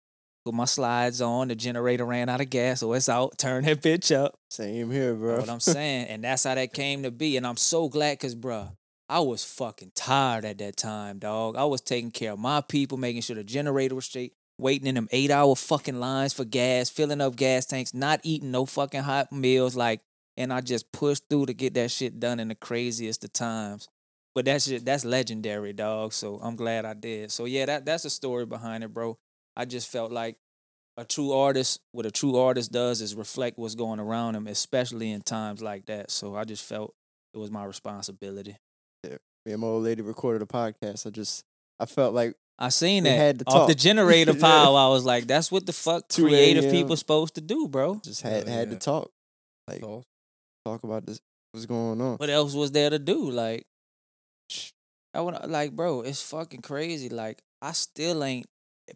[0.45, 1.49] put my slides on.
[1.49, 3.37] The generator ran out of gas, so it's out.
[3.39, 4.35] Turn that bitch up.
[4.51, 5.37] Same here, Know bro.
[5.41, 6.07] what I'm saying?
[6.09, 7.37] and that's how that came to be.
[7.37, 8.69] And I'm so glad because, bro,
[9.07, 11.57] I was fucking tired at that time, dog.
[11.57, 14.95] I was taking care of my people, making sure the generator was straight, waiting in
[14.95, 19.03] them eight hour fucking lines for gas, filling up gas tanks, not eating no fucking
[19.03, 19.77] hot meals.
[19.77, 20.01] Like,
[20.37, 23.89] and I just pushed through to get that shit done in the craziest of times.
[24.35, 26.12] But that shit, that's legendary, dog.
[26.12, 27.30] So I'm glad I did.
[27.30, 29.16] So yeah, that that's the story behind it, bro.
[29.57, 30.37] I just felt like
[30.97, 35.11] a true artist, what a true artist does is reflect what's going around him, especially
[35.11, 36.11] in times like that.
[36.11, 36.95] So I just felt
[37.32, 38.57] it was my responsibility.
[39.05, 39.16] Yeah.
[39.47, 41.07] Me and my old lady recorded a podcast.
[41.07, 41.45] I just,
[41.78, 43.80] I felt like I seen We that had to off the talk.
[43.82, 44.47] generator Yeah.
[44.47, 46.72] I was like, that's what the fuck creative a.m..
[46.72, 48.01] people supposed to do, bro.
[48.05, 49.11] just had Hell had to talk,
[49.68, 50.05] like So,
[50.65, 51.21] talk about this,
[51.53, 52.17] what's going on.
[52.17, 53.31] What else was there to do?
[53.31, 53.65] Like,
[55.12, 57.09] I would like, bro, it's fucking crazy.
[57.09, 58.47] Like, I still ain't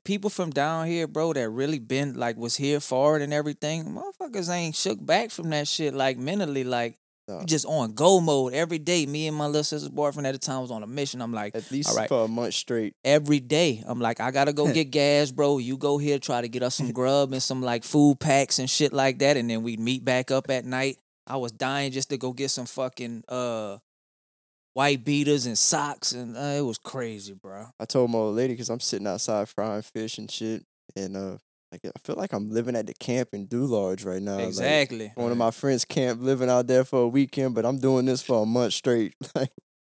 [0.05, 3.85] people from down here, bro, that really been like was here for it and everything.
[3.85, 5.95] Motherfuckers ain't shook back from that shit.
[5.95, 6.97] Like mentally, like
[7.29, 9.05] we just on go mode every day.
[9.07, 11.21] Me and my little sister's boyfriend at the time was on a mission.
[11.21, 12.09] I'm like, At least right.
[12.09, 12.95] for a month straight.
[13.05, 13.83] every day.
[13.87, 15.59] I'm like, I gotta go get gas, bro.
[15.59, 18.69] You go here, try to get us some grub and some like food packs and
[18.69, 20.99] shit like that, and then we meet back up at night.
[21.29, 23.79] I was dying just to go get some fucking uh
[24.74, 27.66] white beaters and socks, and uh, it was crazy, bro.
[27.81, 30.64] I told my old lady because I'm sitting outside frying fish and shit,
[30.97, 31.39] and uh,
[31.72, 34.37] like I feel like I'm living at the camp in Dularge right now.
[34.37, 35.12] like, exactly.
[35.16, 38.22] one of my friends camp living out there for a weekend, but I'm doing this
[38.22, 39.14] for a month straight.
[39.35, 39.51] Like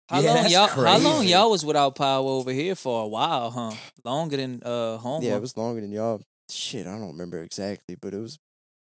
[0.10, 0.68] How Yeah, long y'all?
[0.68, 3.74] How long y'all was without power over here for a while, huh?
[4.06, 5.22] Longer than uh home.
[5.22, 6.22] yeah, it was longer than y'all.
[6.50, 8.40] Shit, I don't remember exactly, but it was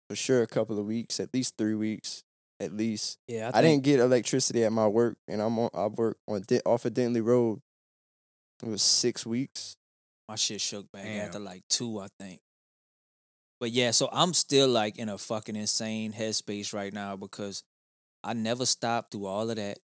[0.10, 2.24] for sure a couple of weeks, at least three weeks,
[2.64, 3.18] at least.
[3.28, 3.50] yeah.
[3.54, 5.70] I, think- didn't get electricity at my work, and I'm on.
[5.74, 7.60] I work on off of Dentley Road.
[8.64, 9.76] It was six weeks.
[10.30, 11.26] My shit shook back Damn.
[11.28, 12.40] after like two, I think.
[13.60, 17.64] But yeah, so I'm still like in a fucking insane headspace right now because
[18.24, 19.80] I never stopped through all of that.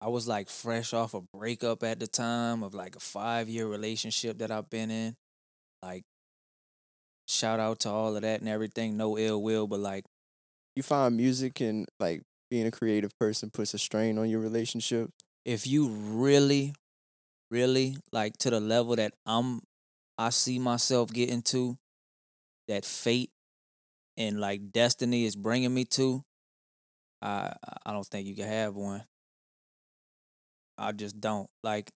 [0.00, 3.66] I was like fresh off a breakup at the time of like a five year
[3.68, 5.14] relationship that I've been in.
[5.82, 6.02] Like,
[7.28, 8.96] shout out to all of that and everything.
[8.96, 10.04] No ill will, but like,
[10.74, 15.10] You find music and like being a creative person puts a strain on your relationship.
[15.44, 16.74] if you really,
[17.50, 19.60] really like to the level that I'm,
[20.18, 21.78] I see myself getting to,
[22.68, 23.30] that fate
[24.16, 26.24] and like destiny is bringing me to,
[27.22, 27.54] I
[27.86, 29.04] I don't think you can have one.
[30.78, 31.90] I just don't like,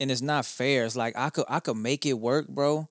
[0.00, 0.84] and it's not fair.
[0.84, 2.88] It's like I could I could make it work, bro,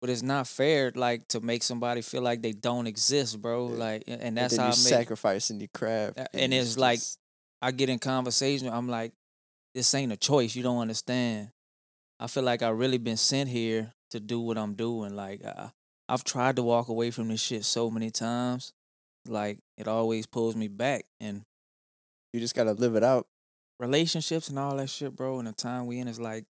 [0.00, 3.68] but it's not fair like to make somebody feel like they don't exist, bro.
[3.70, 3.74] Yeah.
[3.76, 4.92] Like, and And that's then how I you're make.
[4.94, 6.18] sacrificing your craft.
[6.18, 7.18] Uh, and it's like- just-
[7.60, 9.12] I get in conversation, I'm like,
[9.74, 10.54] this ain't a choice.
[10.54, 11.50] You don't understand.
[12.20, 15.16] I feel like I really been sent here to do what I'm doing.
[15.16, 15.72] Like I,
[16.08, 18.72] I've tried to walk away from this shit so many times.
[19.26, 21.04] Like it always pulls me back.
[21.20, 21.42] And
[22.32, 23.26] you just gotta live it out.
[23.80, 25.38] relationships and all that shit, bro.
[25.38, 26.44] And the time we in is like,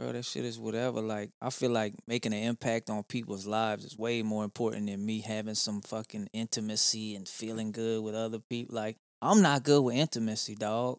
[0.00, 1.00] bro, that shit is whatever.
[1.00, 5.04] Like, I feel like making an impact on people's lives is way more important than
[5.04, 8.74] me having some fucking intimacy and feeling good with other people.
[8.74, 10.98] Like, I'm not good with intimacy, dog.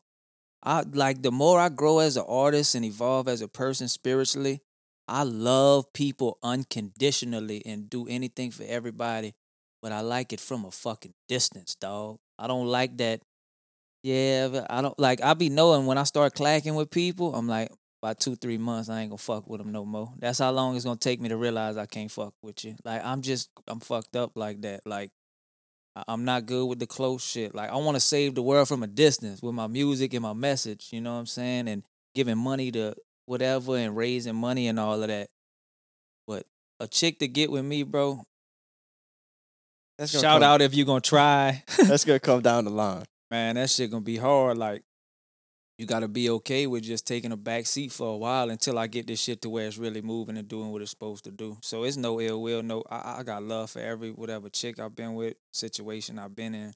[0.64, 4.62] I like the more I grow as an artist and evolve as a person spiritually,
[5.08, 9.34] I love people unconditionally and do anything for everybody,
[9.82, 12.20] but I like it from a fucking distance, dog.
[12.38, 13.22] I don't like that.
[14.04, 15.24] Yeah, I don't like.
[15.24, 17.72] I be knowing when I start clacking with people, I'm like,
[18.02, 20.12] by two three months, I ain't gonna fuck with them no more.
[20.18, 22.76] That's how long it's gonna take me to realize I can't fuck with you.
[22.84, 24.82] Like I'm just I'm fucked up like that.
[24.86, 25.12] Like
[26.08, 27.54] I'm not good with the close shit.
[27.54, 30.34] Like I want to save the world from a distance with my music and my
[30.34, 30.90] message.
[30.92, 31.68] You know what I'm saying?
[31.68, 31.84] And
[32.16, 32.96] giving money to
[33.26, 35.30] whatever and raising money and all of that.
[36.28, 36.46] But
[36.80, 38.24] a chick to get with me, bro.
[40.06, 41.64] Shout come, out if you're gonna try.
[41.78, 43.06] That's gonna come down the line.
[43.32, 44.58] man, that shit gonna be hard.
[44.58, 44.84] Like,
[45.82, 48.86] you gotta be okay with just taking a back seat for a while until I
[48.86, 51.58] get this shit to where it's really moving and doing what it's supposed to do.
[51.64, 52.84] So it's no ill will, no.
[52.88, 56.74] I, I got love for every whatever chick I've been with, situation I've been in.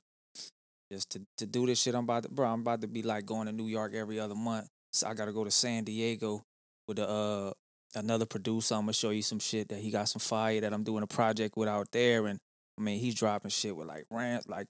[0.91, 2.47] Just to to do this shit, I'm about to, bro.
[2.47, 4.69] I'm about to be like going to New York every other month.
[4.91, 6.41] So I gotta go to San Diego
[6.87, 7.51] with a uh
[7.93, 8.73] another producer.
[8.73, 11.07] I'm gonna show you some shit that he got some fire that I'm doing a
[11.07, 12.39] project with out there, and
[12.75, 14.65] I mean he's dropping shit with like rants, like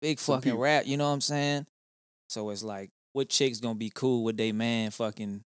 [0.00, 0.86] big fucking rap.
[0.86, 1.66] You know what I'm saying?
[2.28, 5.42] So it's like, what chick's gonna be cool with they man fucking?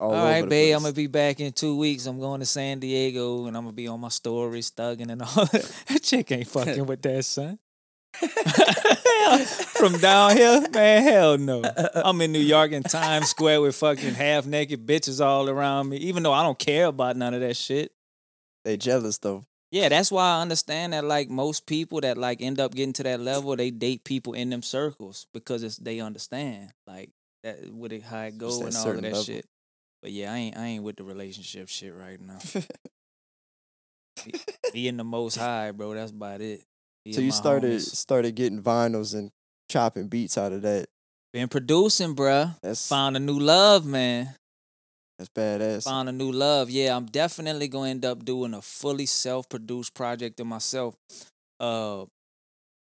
[0.00, 0.74] All, All right, babe.
[0.74, 2.06] I'm gonna be back in two weeks.
[2.06, 5.44] I'm going to San Diego, and I'm gonna be on my stories, thugging and all.
[5.44, 7.58] that chick ain't fucking with that son.
[9.74, 11.62] From down here, man, hell no.
[11.94, 15.98] I'm in New York in Times Square with fucking half naked bitches all around me,
[15.98, 17.92] even though I don't care about none of that shit.
[18.64, 19.44] They jealous though.
[19.74, 23.02] Yeah, that's why I understand that like most people that like end up getting to
[23.02, 27.10] that level, they date people in them circles because it's they understand like
[27.42, 29.22] that with it how it go and all of that level.
[29.24, 29.44] shit.
[30.00, 32.38] But yeah, I ain't I ain't with the relationship shit right now.
[34.72, 35.92] Being the most high, bro.
[35.92, 36.62] That's about it.
[37.04, 37.96] Be so you started homies.
[37.96, 39.32] started getting vinyls and
[39.68, 40.86] chopping beats out of that.
[41.32, 42.54] been producing, bruh.
[42.62, 44.36] That's Found a new love, man.
[45.18, 45.84] That's badass.
[45.84, 46.70] Found a new love.
[46.70, 50.94] Yeah, I'm definitely gonna end up doing a fully self-produced project of myself.
[51.60, 52.02] Uh,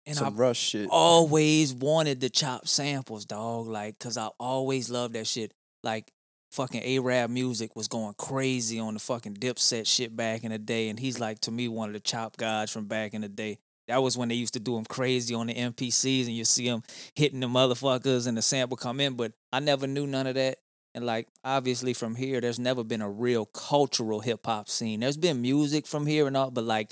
[0.06, 0.88] and Some I rush shit.
[0.90, 3.68] always wanted to chop samples, dog.
[3.68, 5.54] Like, cause I always loved that shit.
[5.84, 6.12] Like,
[6.52, 11.00] fucking AraabMuzik was going crazy on the fucking Dipset shit back in the day, and
[11.00, 13.58] he's like to me one of the chop guys from back in the day.
[13.88, 16.66] That was when they used to do them crazy on the MPCs, and you see
[16.66, 16.82] them
[17.16, 19.16] hitting the motherfuckers, and the sample come in.
[19.16, 20.58] But I never knew none of that.
[20.94, 25.00] And like, obviously, from here, there's never been a real cultural hip hop scene.
[25.00, 26.92] There's been music from here and all, but like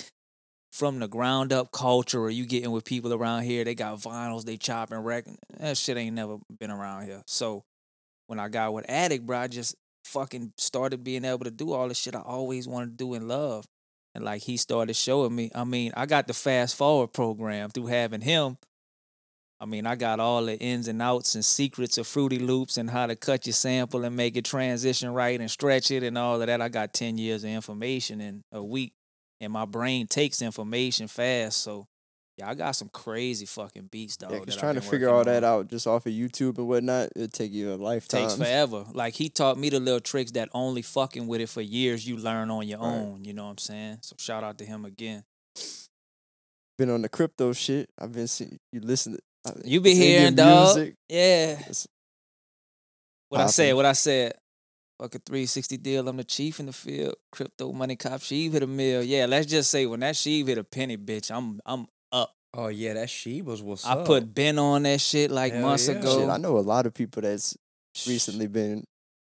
[0.71, 4.45] from the ground up culture or you getting with people around here, they got vinyls,
[4.45, 5.35] they chopping record.
[5.59, 7.23] That shit ain't never been around here.
[7.25, 7.63] So
[8.27, 9.75] when I got with Attic, bro, I just
[10.05, 13.27] fucking started being able to do all the shit I always wanted to do in
[13.27, 13.65] love.
[14.15, 17.87] And like he started showing me, I mean, I got the fast forward program through
[17.87, 18.57] having him.
[19.61, 22.89] I mean, I got all the ins and outs and secrets of Fruity Loops and
[22.89, 26.39] how to cut your sample and make it transition right and stretch it and all
[26.41, 26.61] of that.
[26.61, 28.93] I got 10 years of information in a week
[29.41, 31.57] and my brain takes information fast.
[31.57, 31.87] So
[32.37, 34.31] yeah, I got some crazy fucking beats, dog.
[34.31, 37.33] yeah, that trying to figure all that out just off of YouTube and whatnot, it'd
[37.33, 38.21] take you a lifetime.
[38.29, 38.85] takes forever.
[38.93, 42.15] Like he taught me the little tricks that only fucking with it for years you
[42.15, 42.87] learn on your Right.
[42.87, 43.25] own.
[43.25, 43.97] You know what I'm saying?
[44.03, 45.25] So shout out to him again.
[46.77, 47.89] Been on the crypto shit.
[47.99, 49.13] I've been seeing you listen.
[49.13, 49.19] To,
[49.63, 50.75] You be hearing, dog.
[50.75, 50.95] music.
[51.07, 51.59] Yeah.
[51.67, 51.87] It's
[53.29, 54.33] What I said, what I said.
[54.99, 56.07] Fuck a 360 deal.
[56.09, 57.15] I'm the chief in the field.
[57.31, 58.19] Crypto money cop.
[58.19, 59.01] Shib hit a mill.
[59.01, 62.33] Yeah, let's just say when that Shib hit a penny, bitch, I'm I'm up.
[62.53, 64.05] Oh yeah, that she was what's I up.
[64.05, 65.95] put Ben on that shit like Hell months yeah.
[65.95, 66.19] ago.
[66.19, 67.55] Shit, I know a lot of people that's
[68.05, 68.83] recently been.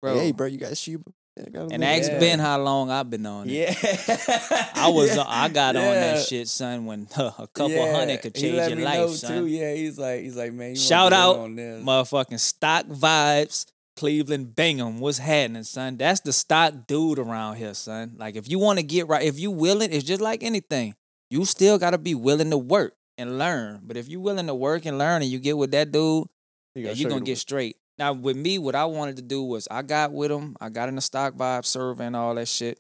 [0.01, 0.15] Bro.
[0.19, 1.05] Hey, bro, you got Shiba?
[1.37, 2.19] Yeah, I got a and little- ask Yeah.
[2.21, 3.53] Ben how long I've been on it.
[3.53, 3.75] Yeah,
[4.75, 7.93] I was uh, I got on that shit, son, when a couple Yeah.
[7.97, 9.33] hundred could He change let your me life, know, son.
[9.39, 9.47] Too.
[9.47, 10.71] Yeah, he's like, he's like, man.
[10.71, 11.83] You Shout out, on this.
[11.85, 13.67] motherfucking stock vibes.
[13.95, 15.99] Cleveland Bingham, what's happening, son?
[15.99, 18.15] That's the stock dude around here, son.
[18.17, 20.95] Like, if you want to get right, if you willing, it's just like anything.
[21.29, 23.81] You still got to be willing to work and learn.
[23.85, 26.27] But if you willing to work and learn, and you get with that dude,
[26.75, 27.35] He yeah, you're gonna get way.
[27.37, 27.77] straight.
[27.99, 30.89] Now with me, what I wanted to do was I got with him, I got
[30.89, 32.79] in the stock vibe survey and all that shit.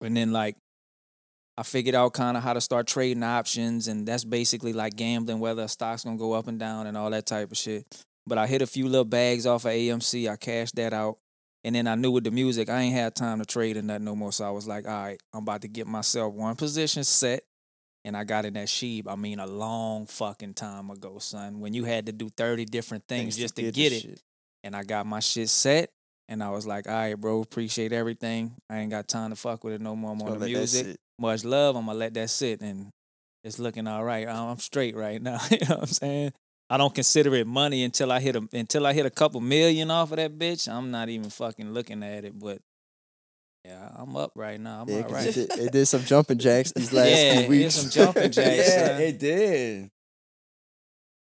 [0.00, 0.56] And then like
[1.56, 5.38] I figured out kind of how to start trading options, and that's basically like gambling
[5.38, 7.84] whether a stock's gonna go up and down and all that type of shit.
[8.26, 11.18] But I hit a few little bags off of AMC, I cashed that out.
[11.64, 14.02] And then I knew with the music, I ain't had time to trade in that
[14.02, 14.32] no more.
[14.32, 17.44] So I was like, all right, I'm about to get myself one position set.
[18.04, 21.60] And I got in that sheep, I mean, a long fucking time ago, son.
[21.60, 24.02] When you had to do 30 different things Things just to this get it.
[24.02, 24.20] shit.
[24.64, 25.90] And I got my shit set.
[26.28, 28.54] And I was like, all right, bro, appreciate everything.
[28.70, 30.12] I ain't got time to fuck with it no more.
[30.12, 30.96] I'm on the music.
[31.18, 31.76] Much love.
[31.76, 32.90] I'm gonna let that sit and
[33.44, 34.26] it's looking all right.
[34.26, 35.38] I'm I'm straight right now.
[35.50, 36.32] you know what I'm saying?
[36.70, 39.90] I don't consider it money until I hit a until I hit a couple million
[39.90, 40.72] off of that bitch.
[40.72, 42.58] I'm not even fucking looking at it, but
[43.64, 44.82] yeah, I'm up right now.
[44.82, 45.26] I'm Yeah, all right.
[45.26, 47.74] it, did, it did some jumping jacks these last Yeah, few it weeks.
[47.74, 48.56] did some jumping jacks.
[48.68, 49.00] yeah, son.
[49.02, 49.90] it did.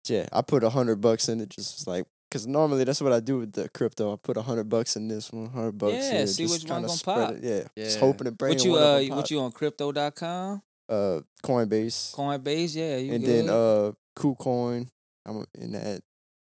[0.08, 3.12] yeah, I put a hundred bucks in it, just was like, cause normally that's what
[3.12, 4.12] I do with the crypto.
[4.12, 5.94] I put a hundred bucks in this one, hundred bucks.
[5.94, 7.32] Yeah, see which one gonna pop.
[7.32, 7.44] It.
[7.76, 8.56] Yeah, just hoping and praying.
[8.56, 10.62] What you uh what you on crypto.com?
[10.88, 13.46] uh Coinbase, Coinbase, yeah, you and good.
[13.46, 14.88] then uh KuCoin.
[15.26, 16.00] I'm in that.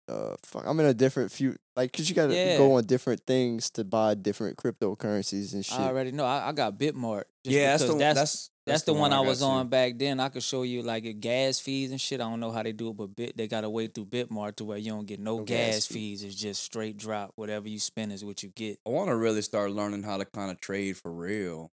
[0.09, 2.57] Uh, fuck, I'm in a different few like, cause you gotta Yeah.
[2.57, 5.79] go on different things to buy different cryptocurrencies and shit.
[5.79, 6.25] I already know.
[6.25, 7.25] I, I got Bitmart.
[7.45, 9.45] just yeah, that's the because that's that's that's, the, one I was too.
[9.45, 10.19] on back then.
[10.19, 12.21] I could show you like a gas fees and shit.
[12.21, 14.57] I don't know how they do it, but bit they got a way through Bitmart
[14.57, 15.95] to where you don't get no, No gas gas, fee.
[15.95, 16.25] fees.
[16.25, 17.31] It's just straight drop.
[17.37, 18.81] Whatever you spend is what you get.
[18.85, 21.71] I want to really start learning how to kind of trade for real.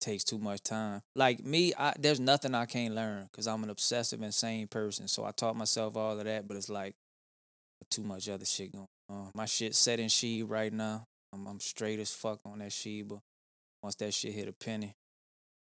[0.00, 1.02] takes too much time.
[1.14, 5.08] Like me, I, there's nothing I can't learn because I'm an obsessive, insane person.
[5.08, 6.94] So I taught myself all of that, but it's like
[7.90, 9.30] too much other shit going on.
[9.34, 11.06] My shit set in Shib right now.
[11.32, 13.20] I'm, I'm straight as fuck on that Shiba.
[13.82, 14.94] Once that shit hit a penny,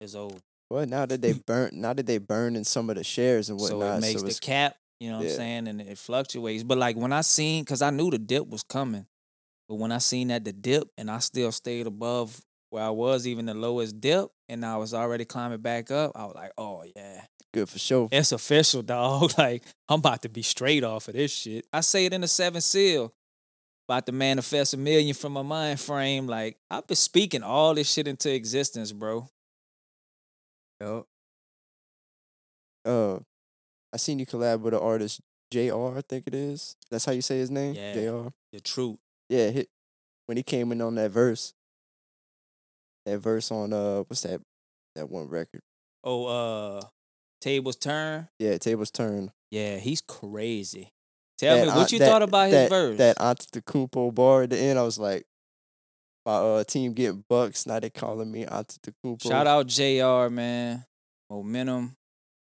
[0.00, 0.36] it's over.
[0.70, 3.60] Well, now that they burnt, now that they burn in some of the shares and
[3.60, 5.30] whatnot, so it makes it's the cap, you know what Yeah.
[5.32, 6.64] I'm saying, and it fluctuates.
[6.64, 9.06] But like when I seen, cause I knew the dip was coming,
[9.68, 13.26] but when I seen that the dip, and I still stayed above where I was,
[13.28, 16.84] even the lowest dip, and I was already climbing back up, I was like, oh
[16.96, 17.20] yeah,
[17.52, 18.08] good for sure.
[18.10, 19.32] it's official, dog.
[19.38, 21.66] Like I'm about to be straight off of this shit.
[21.72, 23.12] I say it in the seventh seal.
[23.92, 26.26] About to manifest a million from my mind frame.
[26.26, 29.28] Like I've been speaking all this shit into existence, bro.
[30.80, 31.06] Yup.
[32.86, 33.18] uh
[33.92, 35.20] I seen you collab with an artist
[35.50, 36.74] JR, I think it is.
[36.90, 37.74] That's how you say his name?
[37.74, 37.92] Yeah.
[37.92, 38.28] JR.
[38.54, 38.96] The truth.
[39.28, 39.68] Yeah, hit
[40.24, 41.52] when he came in on that verse.
[43.04, 44.40] That verse on uh what's that
[44.96, 45.60] that one record?
[46.02, 46.82] Oh, uh,
[47.42, 48.28] tables turn.
[48.38, 49.32] Yeah, Tables Turn.
[49.50, 50.94] Yeah, he's crazy.
[51.38, 52.96] Tell That me what you that- thought about his verse.
[52.98, 53.16] that, verse.
[53.16, 55.24] That Antetokounmpo bar at the end, I was like,
[56.24, 59.22] my uh team getting bucks, now they calling me Antetokounmpo.
[59.22, 60.84] Shout out JR, man.
[61.30, 61.96] Momentum.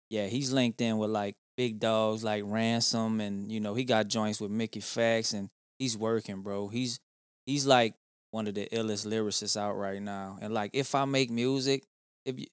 [0.10, 4.08] Yeah, he's linked in with like big dogs like Ransom and you know, he got
[4.08, 6.68] joints with Mickey Factz and he's working, bro.
[6.68, 7.00] He's
[7.46, 7.96] he's like
[8.32, 10.38] one of the illest lyricists out right now.
[10.42, 11.84] And like if I make music,
[12.26, 12.46] if you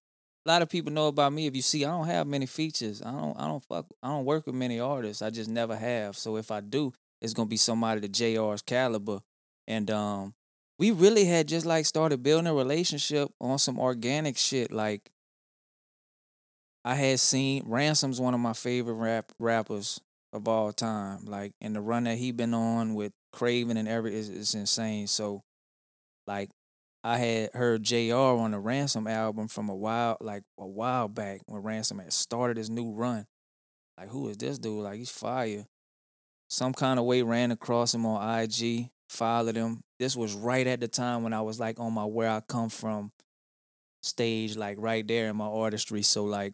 [0.45, 1.47] a lot of people know about me.
[1.47, 3.03] If you see, I don't have many features.
[3.03, 3.39] I don't.
[3.39, 3.87] I don't fuck.
[4.03, 5.23] I don't work with many artists.
[5.23, 6.17] I just never have.
[6.17, 9.21] So if I do, it's gonna be somebody to Jr's caliber.
[9.67, 10.35] And um,
[10.79, 14.73] we really had just like started building a relationship on some organic shit.
[14.73, 15.11] Like
[16.85, 20.01] I had seen Ransom's one of my favorite rap rappers
[20.33, 21.27] of all time.
[21.27, 25.07] Like and the run that he been on with Craven and every is is insane.
[25.07, 25.43] So
[26.27, 26.49] like
[27.03, 31.41] I had heard JR on the Ransom album from a while like a while back
[31.47, 33.27] when Ransom had started his new run.
[33.97, 34.83] Like who is this dude?
[34.83, 35.67] Like he's fire.
[36.49, 39.81] Some kind of way ran across him on IG, followed him.
[39.99, 42.69] This was right at the time when I was like on my where I come
[42.69, 43.13] from
[44.03, 46.03] stage, like right there in my artistry.
[46.03, 46.53] So like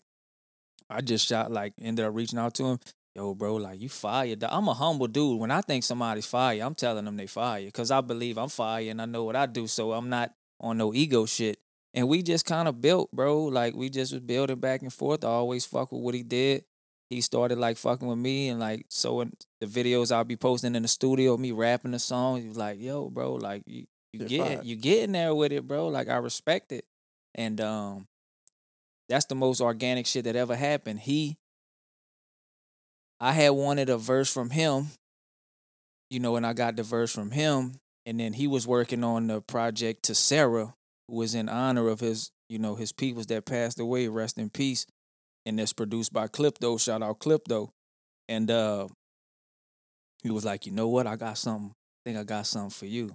[0.89, 2.79] I just shot like ended up reaching out to him.
[3.17, 4.37] Yo, bro, like you fire.
[4.43, 5.41] I'm a humble dude.
[5.41, 8.91] When I think somebody's fire, I'm telling them they fire because I believe I'm fire
[8.91, 9.67] and I know what I do.
[9.67, 11.59] So I'm not on no ego shit.
[11.95, 13.45] And we just kind of built, bro.
[13.45, 15.25] Like we just was building back and forth.
[15.25, 16.67] I always fuck with what he did.
[17.09, 20.75] He started like fucking with me and like so in the videos I'll be posting
[20.75, 22.43] in the studio, me rapping the song.
[22.43, 25.67] He was like, "Yo, bro, like you, you You're get you getting there with it,
[25.67, 25.89] bro.
[25.89, 26.85] Like I respect it."
[27.35, 28.09] And um,
[29.09, 31.01] that's the most organic shit that ever happened.
[31.01, 31.39] He,
[33.21, 34.89] I had wanted a verse from him,
[36.11, 39.27] you know, and I got the verse from him, and then he was working on
[39.27, 40.75] the project to Sarah,
[41.09, 44.51] who was in honor of his, you know, his peoples that passed away, rest in
[44.51, 44.87] peace,
[45.45, 46.79] and that's produced by Clipto.
[46.81, 47.71] Shout out Clipto,
[48.29, 48.89] and uh,
[50.23, 51.71] he was like, you know what, I got something.
[51.71, 53.15] I think I got something for you,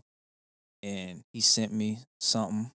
[0.81, 2.71] and he sent me something.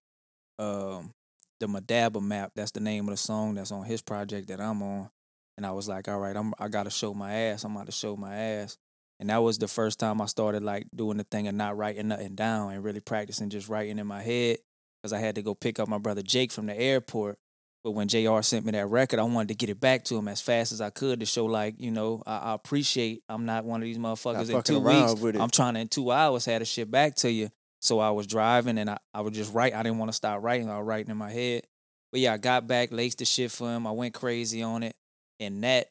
[0.59, 1.11] Um,
[1.59, 2.51] the Madaba map.
[2.55, 5.09] That's the name of the song that's on his project that I'm on.
[5.57, 7.63] And I was like, all right, I'm I gotta show my ass.
[7.63, 8.77] I'm about to show my ass.
[9.19, 12.09] And that was the first time I started like doing the thing and not writing
[12.09, 14.57] nothing down and really practicing just writing in my head.
[15.03, 17.37] Cause I had to go pick up my brother Jake from the airport.
[17.83, 20.27] But when JR sent me that record, I wanted to get it back to him
[20.27, 23.63] as fast as I could to show like, you know, I, I appreciate I'm not
[23.63, 25.11] one of these motherfuckers in two weeks.
[25.41, 27.49] I'm trying to in two hours have the shit back to you.
[27.79, 29.73] So I was driving and I, I would just write.
[29.73, 30.69] I didn't want to stop writing.
[30.69, 31.63] I was writing in my head.
[32.11, 33.87] But yeah, I got back, laced the shit for him.
[33.87, 34.95] I went crazy on it.
[35.39, 35.89] And that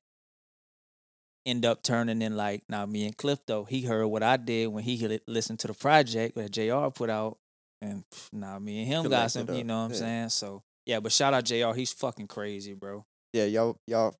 [1.45, 4.67] end up turning in like now me and Cliff though he heard what I did
[4.67, 6.91] when he li- listened to the project that Jr.
[6.91, 7.39] put out,
[7.81, 9.49] and now me and him got some.
[9.55, 9.97] You know what I'm yeah.
[9.97, 10.29] saying?
[10.31, 11.73] So yeah, but shout out Jr.
[11.75, 13.05] He's fucking crazy, bro.
[13.33, 14.17] Yeah, y'all y'all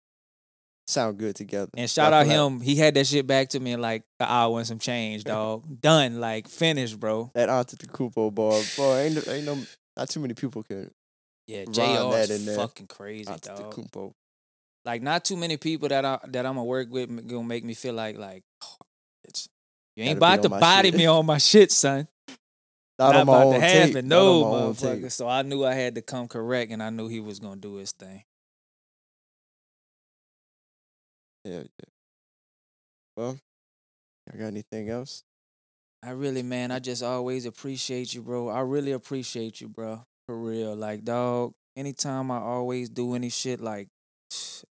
[0.87, 1.71] sound good together.
[1.77, 2.61] And shout Y'all out him.
[2.61, 5.65] He had that shit back to me in like an hour and some change, dog.
[5.81, 7.31] Done, like finished, bro.
[7.35, 9.59] That Antetokounmpo bar, boy, ain't ain't no
[9.97, 10.91] not too many people can
[11.47, 12.11] Yeah, Jr.
[12.11, 12.57] that is in there.
[12.57, 13.91] fucking crazy, dog.
[14.87, 17.75] Like not too many people that I that I'm gonna work with gonna make me
[17.75, 18.77] feel like like oh,
[19.25, 19.49] it's
[19.97, 20.99] you ain't about to body shit.
[20.99, 22.07] me on my shit, son.
[22.99, 23.95] Not, Not about to tape.
[23.95, 25.03] happen, on no, tape.
[25.03, 25.13] motherfucker.
[25.13, 27.75] So I knew I had to come correct, and I knew he was gonna do
[27.75, 28.23] his thing.
[31.45, 31.91] Yeah, yeah.
[33.17, 33.39] Well,
[34.33, 35.25] I got anything else?
[36.03, 38.49] I really, man, I just always appreciate you, bro.
[38.49, 40.05] I really appreciate you, bro.
[40.27, 40.75] For real.
[40.75, 43.89] Like, dog, anytime I always do any shit, like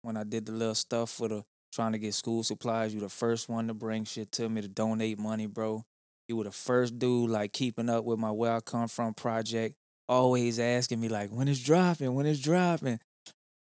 [0.02, 1.44] when I did the little stuff for the
[1.74, 4.68] trying to get school supplies, you the first one to bring shit to me to
[4.68, 5.84] donate money, bro.
[6.28, 9.76] You were the first dude, like, keeping up with my Where I Come From project,
[10.08, 13.00] always asking me, like, when it's dropping, when it's dropping.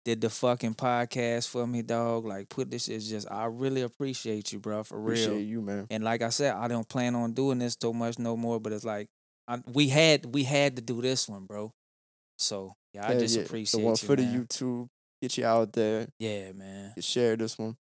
[0.05, 2.25] Did the fucking podcast for me, dog.
[2.25, 5.21] Like, put this shit just, I really appreciate you, bro, for real.
[5.21, 5.87] Appreciate you, man.
[5.89, 8.59] And like I said, I don't plan on doing this so much no more.
[8.59, 9.07] But it's like
[9.47, 11.71] I, we had we had to do this one, bro.
[12.37, 13.43] So yeah, I just yeah.
[13.43, 14.23] appreciate the one you, for the.
[14.23, 14.87] YouTube.
[15.21, 16.07] Get you out there.
[16.17, 16.93] Yeah, man.
[16.99, 17.75] Share this one.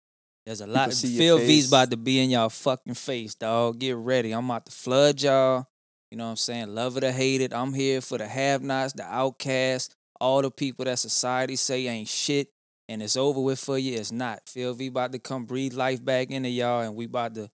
[0.44, 0.94] There's a People lot.
[0.94, 3.78] Phil V's about to be in y'all fucking face, dog.
[3.78, 4.32] Get ready.
[4.32, 5.66] I'm about to flood y'all.
[6.10, 6.74] You know what I'm saying?
[6.74, 7.52] Love it or hate it.
[7.52, 12.48] I'm here for the have-nots, the outcasts, all the people that society say ain't shit,
[12.88, 13.96] and it's over with for you.
[13.96, 14.40] It's not.
[14.46, 17.50] Phil V about to come breathe life back into y'all, and we about to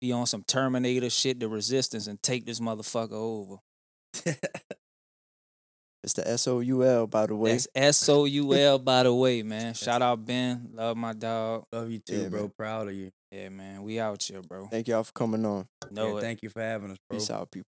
[0.00, 3.56] be on some Terminator shit, the resistance, and take this motherfucker over.
[6.02, 7.52] It's the S O U L, by the way.
[7.52, 9.74] That's S O U L, by the way, man.
[9.74, 10.70] Shout out Ben.
[10.72, 11.64] Love my dog.
[11.72, 12.40] Love you too, Yeah, bro.
[12.42, 12.52] man.
[12.56, 13.10] Proud of you.
[13.30, 13.82] Yeah, man.
[13.82, 14.66] We out here, bro.
[14.68, 15.66] Thank y'all for coming on.
[15.90, 17.18] No, Yeah, thank you for having us, bro.
[17.18, 17.70] Peace out, people.